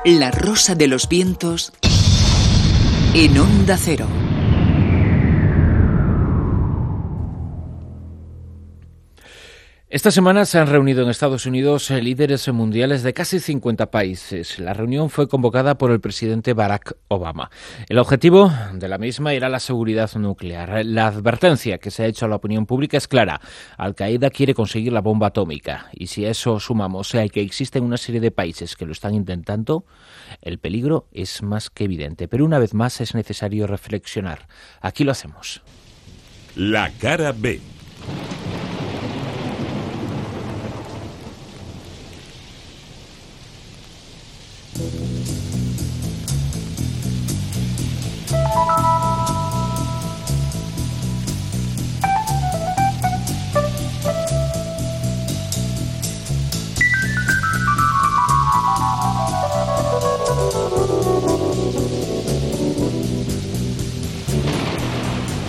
[0.05, 1.73] La Rosa de los Vientos
[3.15, 4.22] en Onda Cero.
[9.93, 14.59] Esta semana se han reunido en Estados Unidos líderes mundiales de casi 50 países.
[14.59, 17.51] La reunión fue convocada por el presidente Barack Obama.
[17.91, 20.87] El objetivo de la misma era la seguridad nuclear.
[20.87, 23.43] La advertencia que se ha hecho a la opinión pública es clara.
[23.77, 25.91] Al-Qaeda quiere conseguir la bomba atómica.
[25.93, 29.15] Y si a eso sumamos el que existen una serie de países que lo están
[29.15, 29.85] intentando,
[30.41, 32.29] el peligro es más que evidente.
[32.29, 34.49] Pero una vez más es necesario reflexionar.
[34.81, 35.61] Aquí lo hacemos.
[36.57, 37.61] La cara B.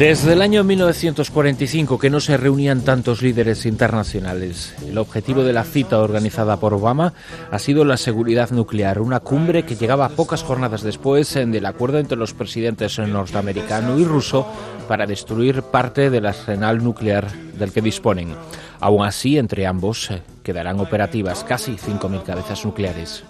[0.03, 4.75] Desde el año 1945 que no se reunían tantos líderes internacionales.
[4.85, 7.13] El objetivo de la cita organizada por Obama
[7.49, 12.17] ha sido la seguridad nuclear, una cumbre que llegaba pocas jornadas después del acuerdo entre
[12.17, 14.45] los presidentes norteamericano y ruso
[14.89, 18.35] para destruir parte del arsenal nuclear del que disponen.
[18.81, 23.23] Aún así, entre ambos eh, quedarán operativas casi 5.000 cabezas nucleares.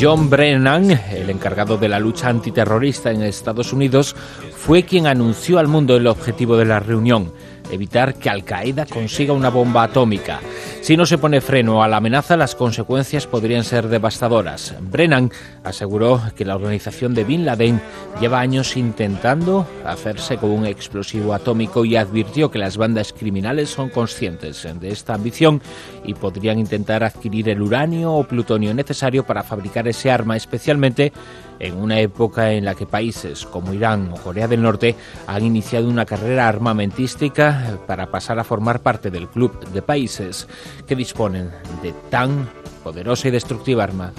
[0.00, 4.16] John Brennan, el encargado de la lucha antiterrorista en Estados Unidos,
[4.56, 7.32] fue quien anunció al mundo el objetivo de la reunión
[7.70, 10.40] evitar que Al Qaeda consiga una bomba atómica.
[10.80, 14.74] Si no se pone freno a la amenaza, las consecuencias podrían ser devastadoras.
[14.80, 15.30] Brennan
[15.62, 17.80] aseguró que la organización de Bin Laden
[18.20, 23.90] lleva años intentando hacerse con un explosivo atómico y advirtió que las bandas criminales son
[23.90, 25.60] conscientes de esta ambición
[26.04, 31.12] y podrían intentar adquirir el uranio o plutonio necesario para fabricar ese arma, especialmente
[31.60, 34.96] en una época en la que países como Irán o Corea del Norte
[35.26, 40.48] han iniciado una carrera armamentística para pasar a formar parte del club de países
[40.86, 41.50] que disponen
[41.82, 42.48] de tan
[42.82, 44.12] poderosa y destructiva arma.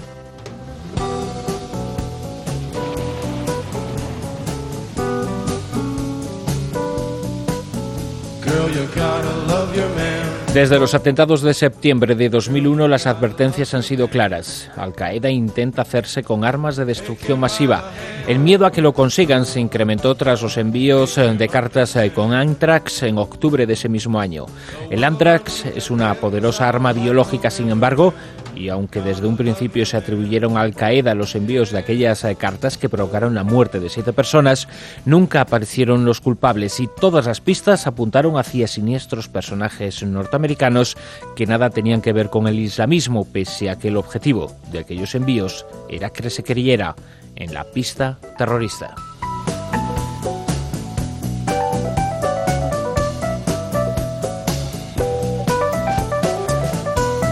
[10.54, 14.70] Desde los atentados de septiembre de 2001 las advertencias han sido claras.
[14.76, 17.90] Al Qaeda intenta hacerse con armas de destrucción masiva.
[18.28, 22.12] El miedo a que lo consigan se incrementó tras los envíos eh, de cartas eh,
[22.14, 24.44] con Antrax en octubre de ese mismo año.
[24.90, 28.12] El Antrax es una poderosa arma biológica, sin embargo,
[28.54, 32.36] y aunque desde un principio se atribuyeron a Al Qaeda los envíos de aquellas eh,
[32.36, 34.68] cartas que provocaron la muerte de siete personas,
[35.04, 40.96] nunca aparecieron los culpables y todas las pistas apuntaron hacia siniestros personajes norteamericanos
[41.36, 45.14] que nada tenían que ver con el islamismo, pese a que el objetivo de aquellos
[45.14, 46.94] envíos era que se creyera
[47.36, 48.94] en la pista terrorista.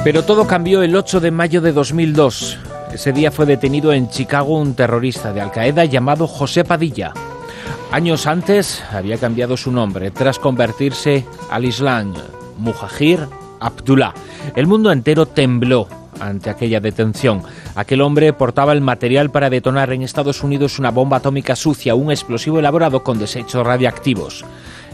[0.03, 2.59] Pero todo cambió el 8 de mayo de 2002.
[2.91, 7.13] Ese día fue detenido en Chicago un terrorista de Al Qaeda llamado José Padilla.
[7.93, 12.15] Años antes había cambiado su nombre tras convertirse al Islam,
[12.57, 13.29] Mujahir
[13.61, 14.15] Abdullah.
[14.57, 15.87] El mundo entero tembló
[16.19, 17.43] ante aquella detención.
[17.75, 22.11] Aquel hombre portaba el material para detonar en Estados Unidos una bomba atómica sucia, un
[22.11, 24.47] explosivo elaborado con desechos radiactivos.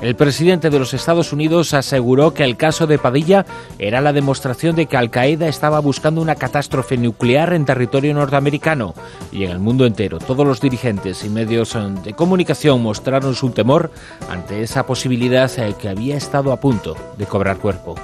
[0.02, 3.46] El presidente de los Estados Unidos aseguró que el caso de Padilla
[3.78, 8.94] era la demostración de que Al Qaeda estaba buscando una catástrofe nuclear en territorio norteamericano
[9.32, 10.18] y en el mundo entero.
[10.18, 13.90] Todos los dirigentes y medios de comunicación mostraron su temor
[14.28, 17.94] ante esa posibilidad eh, que había estado a punto de cobrar cuerpo.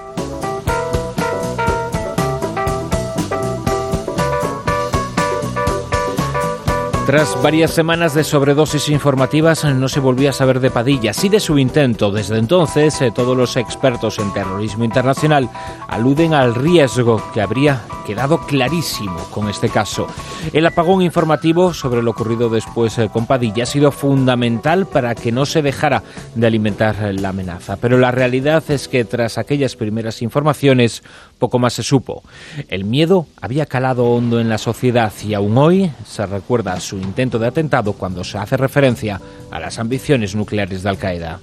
[7.06, 11.40] Tras varias semanas de sobredosis informativas no se volvió a saber de Padilla, sí de
[11.40, 12.12] su intento.
[12.12, 15.50] Desde entonces eh, todos los expertos en terrorismo internacional
[15.88, 20.06] aluden al riesgo que habría quedado clarísimo con este caso.
[20.52, 25.32] El apagón informativo sobre lo ocurrido después eh, con Padilla ha sido fundamental para que
[25.32, 26.04] no se dejara
[26.36, 27.76] de alimentar la amenaza.
[27.78, 31.02] Pero la realidad es que tras aquellas primeras informaciones
[31.42, 32.22] poco más se supo.
[32.68, 37.40] El miedo había calado hondo en la sociedad y aún hoy se recuerda su intento
[37.40, 39.20] de atentado cuando se hace referencia
[39.50, 41.40] a las ambiciones nucleares de Al Qaeda.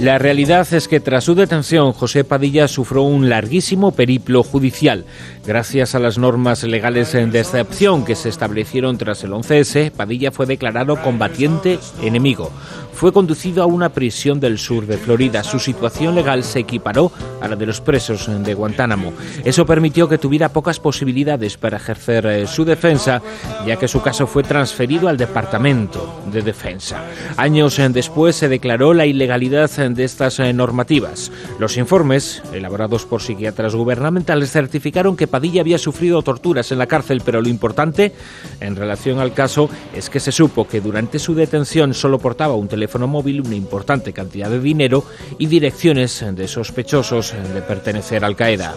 [0.00, 5.06] La realidad es que tras su detención, José Padilla sufrió un larguísimo periplo judicial.
[5.46, 10.46] Gracias a las normas legales de excepción que se establecieron tras el 11S, Padilla fue
[10.46, 12.50] declarado combatiente enemigo.
[12.94, 15.42] Fue conducido a una prisión del sur de Florida.
[15.42, 19.12] Su situación legal se equiparó a la de los presos de Guantánamo.
[19.44, 23.20] Eso permitió que tuviera pocas posibilidades para ejercer eh, su defensa,
[23.66, 27.02] ya que su caso fue transferido al Departamento de Defensa.
[27.36, 31.32] Años eh, después se declaró la ilegalidad de estas eh, normativas.
[31.58, 37.22] Los informes, elaborados por psiquiatras gubernamentales, certificaron que Padilla había sufrido torturas en la cárcel,
[37.24, 38.12] pero lo importante
[38.60, 42.68] en relación al caso es que se supo que durante su detención solo portaba un
[42.68, 45.04] teléfono móvil, una importante cantidad de dinero
[45.38, 48.74] y direcciones de sospechosos de pertenecer al Qaeda.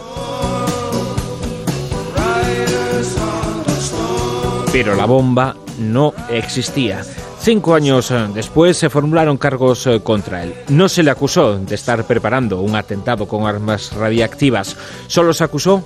[4.72, 7.04] Pero la bomba no existía.
[7.40, 10.54] Cinco años después se formularon cargos contra él.
[10.70, 14.76] No se le acusó de estar preparando un atentado con armas radiactivas,
[15.08, 15.84] solo se acusó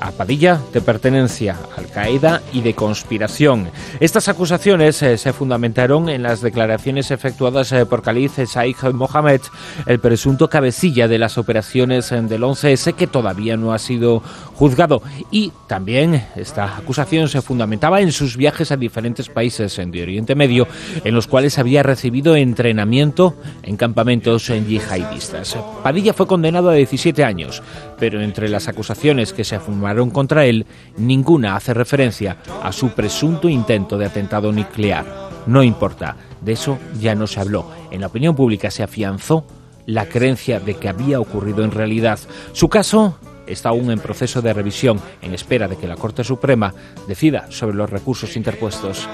[0.00, 3.70] a Padilla de pertenencia Al-Qaeda y de conspiración.
[4.00, 9.40] Estas acusaciones eh, se fundamentaron en las declaraciones efectuadas eh, por Khalid Sheikh Mohammed,
[9.86, 14.22] el presunto cabecilla de las operaciones eh, del 11S que todavía no ha sido
[14.54, 15.02] juzgado.
[15.30, 20.66] Y también esta acusación se fundamentaba en sus viajes a diferentes países de Oriente Medio,
[21.04, 25.56] en los cuales había recibido entrenamiento en campamentos yihadistas.
[25.82, 27.62] Padilla fue condenado a 17 años,
[27.98, 33.48] pero entre las acusaciones que se fumaron contra él, ninguna hace referencia a su presunto
[33.48, 35.06] intento de atentado nuclear.
[35.46, 37.70] No importa, de eso ya no se habló.
[37.90, 39.44] En la opinión pública se afianzó
[39.86, 42.18] la creencia de que había ocurrido en realidad.
[42.52, 46.74] Su caso está aún en proceso de revisión, en espera de que la Corte Suprema
[47.06, 49.08] decida sobre los recursos interpuestos.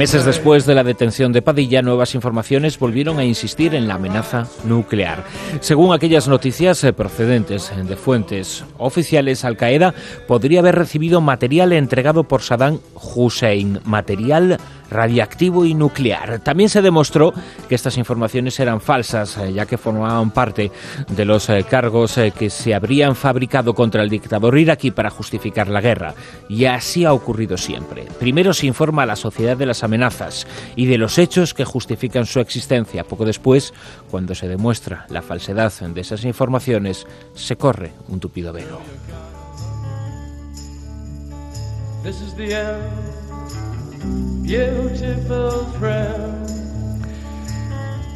[0.00, 4.48] Meses después de la detención de Padilla, nuevas informaciones volvieron a insistir en la amenaza
[4.64, 5.24] nuclear.
[5.60, 9.92] Según aquellas noticias eh, procedentes de fuentes oficiales, Al Qaeda
[10.26, 14.56] podría haber recibido material entregado por Saddam Hussein, material
[14.90, 16.40] radiactivo y nuclear.
[16.40, 17.32] También se demostró
[17.68, 20.70] que estas informaciones eran falsas, eh, ya que formaban parte
[21.08, 25.68] de los eh, cargos eh, que se habrían fabricado contra el dictador iraquí para justificar
[25.68, 26.14] la guerra.
[26.48, 28.06] Y así ha ocurrido siempre.
[28.18, 32.26] Primero se informa a la sociedad de las amenazas y de los hechos que justifican
[32.26, 33.04] su existencia.
[33.04, 33.72] Poco después,
[34.10, 38.80] cuando se demuestra la falsedad de esas informaciones, se corre un tupido velo.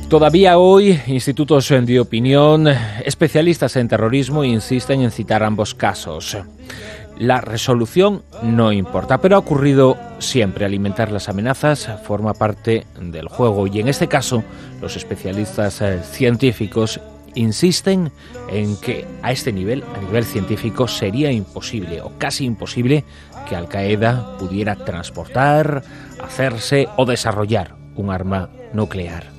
[0.08, 2.68] Todavía hoy, institutos de opinión,
[3.04, 6.36] especialistas en terrorismo insisten en citar ambos casos.
[7.18, 10.64] La resolución no importa, pero ha ocurrido siempre.
[10.64, 14.42] Alimentar las amenazas forma parte del juego y en este caso
[14.80, 17.00] los especialistas eh, científicos
[17.34, 18.10] insisten
[18.50, 23.04] en que a este nivel, a nivel científico, sería imposible o casi imposible
[23.48, 25.82] que Al Qaeda pudiera transportar,
[26.22, 29.34] hacerse o desarrollar un arma nuclear.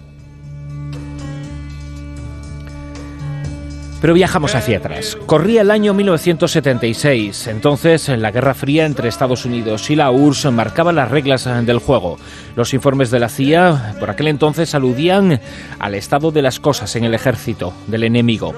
[4.06, 5.18] Pero viajamos hacia atrás.
[5.26, 7.48] Corría el año 1976.
[7.48, 12.18] Entonces, la Guerra Fría entre Estados Unidos y la URSS marcaba las reglas del juego.
[12.56, 15.40] Los informes de la CIA por aquel entonces aludían
[15.80, 18.54] al estado de las cosas en el ejército del enemigo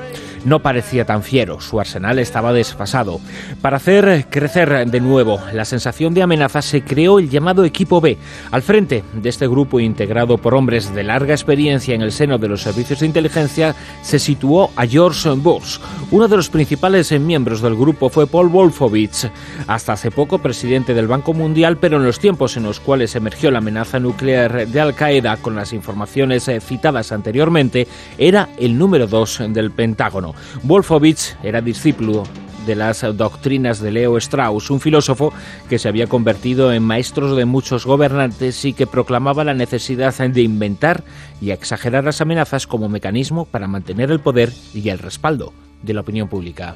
[0.47, 3.19] no parecía tan fiero, su arsenal estaba desfasado.
[3.61, 8.17] Para hacer crecer de nuevo la sensación de amenaza se creó el llamado Equipo B.
[8.51, 12.47] Al frente de este grupo integrado por hombres de larga experiencia en el seno de
[12.47, 15.79] los servicios de inteligencia se situó a George Bush.
[16.11, 19.29] Uno de los principales miembros del grupo fue Paul Wolfowitz,
[19.67, 23.51] hasta hace poco presidente del Banco Mundial, pero en los tiempos en los cuales emergió
[23.51, 27.85] la amenaza nuclear de Al Qaeda con las informaciones citadas anteriormente,
[28.17, 30.36] era el número dos del Pentágono.
[30.63, 32.23] Wolfowitz era discípulo
[32.67, 35.33] de las doctrinas de Leo Strauss, un filósofo
[35.69, 40.41] que se había convertido en maestro de muchos gobernantes y que proclamaba la necesidad de
[40.41, 41.03] inventar
[41.41, 46.01] y exagerar las amenazas como mecanismo para mantener el poder y el respaldo de la
[46.01, 46.75] opinión pública.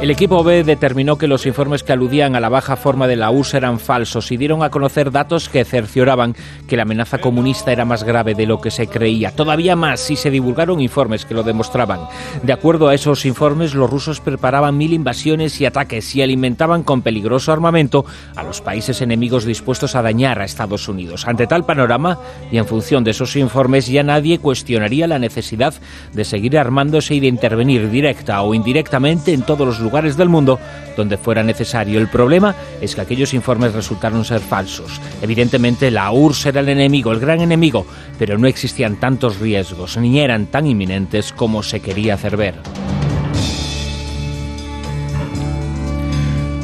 [0.00, 3.30] El equipo B determinó que los informes que aludían a la baja forma de la
[3.30, 6.36] URSS eran falsos y dieron a conocer datos que cercioraban
[6.68, 9.32] que la amenaza comunista era más grave de lo que se creía.
[9.32, 12.00] Todavía más si se divulgaron informes que lo demostraban.
[12.42, 17.02] De acuerdo a esos informes, los rusos preparaban mil invasiones y ataques y alimentaban con
[17.02, 18.04] peligroso armamento
[18.36, 21.26] a los países enemigos dispuestos a dañar a Estados Unidos.
[21.26, 22.18] Ante tal panorama
[22.52, 25.74] y en función de esos informes, ya nadie cuestionaría la necesidad
[26.12, 30.58] de seguir armándose y de intervenir directa o indirectamente en todos los lugares del mundo
[30.96, 31.98] donde fuera necesario.
[31.98, 35.00] El problema es que aquellos informes resultaron ser falsos.
[35.22, 37.86] Evidentemente la URSS era el enemigo, el gran enemigo,
[38.18, 42.54] pero no existían tantos riesgos ni eran tan inminentes como se quería hacer ver.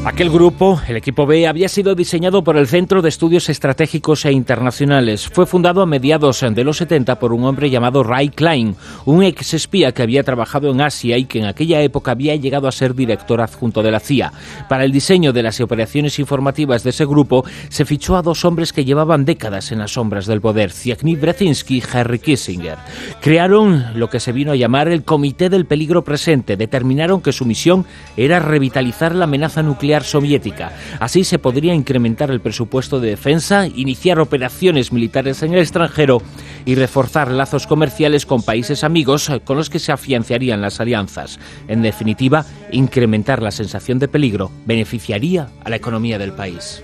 [0.07, 4.33] Aquel grupo, el equipo B, había sido diseñado por el Centro de Estudios Estratégicos e
[4.33, 5.27] Internacionales.
[5.27, 8.77] Fue fundado a mediados de los 70 por un hombre llamado Ray Klein,
[9.07, 12.69] un ex espía que había trabajado en Asia y que en aquella época había llegado
[12.69, 14.31] a ser director adjunto de la CIA.
[14.69, 18.75] Para el diseño de las operaciones informativas de ese grupo se fichó a dos hombres
[18.75, 22.77] que llevaban décadas en las sombras del poder, Zbigniew Brzezinski y Henry Kissinger.
[23.23, 26.59] Crearon lo que se vino a llamar el Comité del Peligro Presente.
[26.59, 27.87] Determinaron que su misión
[28.19, 30.73] era revitalizar la amenaza nuclear soviética.
[30.99, 36.21] Así se podría incrementar el presupuesto de defensa, iniciar operaciones militares en el extranjero
[36.65, 41.39] y reforzar lazos comerciales con países amigos con los que se afianzarían las alianzas.
[41.69, 46.83] En definitiva, incrementar la sensación de peligro beneficiaría a la economía del país.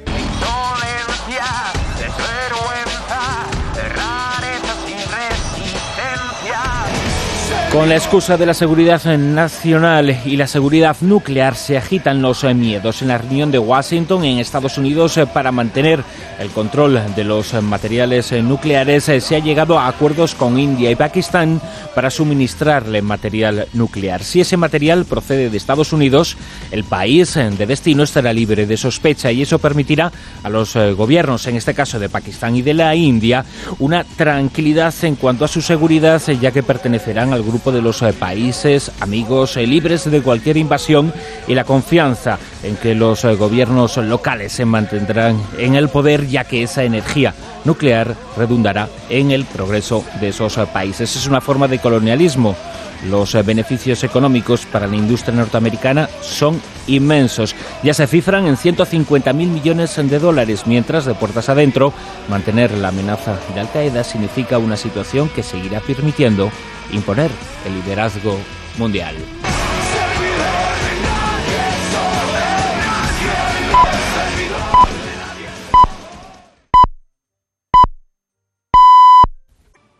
[7.72, 13.00] Con la excusa de la seguridad nacional y la seguridad nuclear se agitan los miedos
[13.00, 16.02] en la reunión de Washington en Estados Unidos para mantener
[16.40, 19.04] el control de los materiales nucleares.
[19.04, 21.60] Se ha llegado a acuerdos con India y Pakistán
[21.94, 24.24] para suministrarle material nuclear.
[24.24, 26.36] Si ese material procede de Estados Unidos,
[26.72, 30.10] el país de destino estará libre de sospecha y eso permitirá
[30.42, 33.44] a los gobiernos, en este caso de Pakistán y de la India,
[33.78, 38.14] una tranquilidad en cuanto a su seguridad, ya que pertenecerán al grupo de los eh,
[38.14, 41.12] países amigos eh, libres de cualquier invasión
[41.46, 46.44] y la confianza en que los eh, gobiernos locales se mantendrán en el poder ya
[46.44, 47.34] que esa energía
[47.66, 51.14] nuclear redundará en el progreso de esos países.
[51.14, 52.56] Es una forma de colonialismo.
[53.08, 57.54] Los beneficios económicos para la industria norteamericana son inmensos.
[57.82, 61.92] Ya se cifran en 150 mil millones de dólares, mientras de puertas adentro
[62.28, 66.50] mantener la amenaza de Al Qaeda significa una situación que seguirá permitiendo
[66.92, 67.30] imponer
[67.66, 68.36] el liderazgo
[68.78, 69.16] mundial.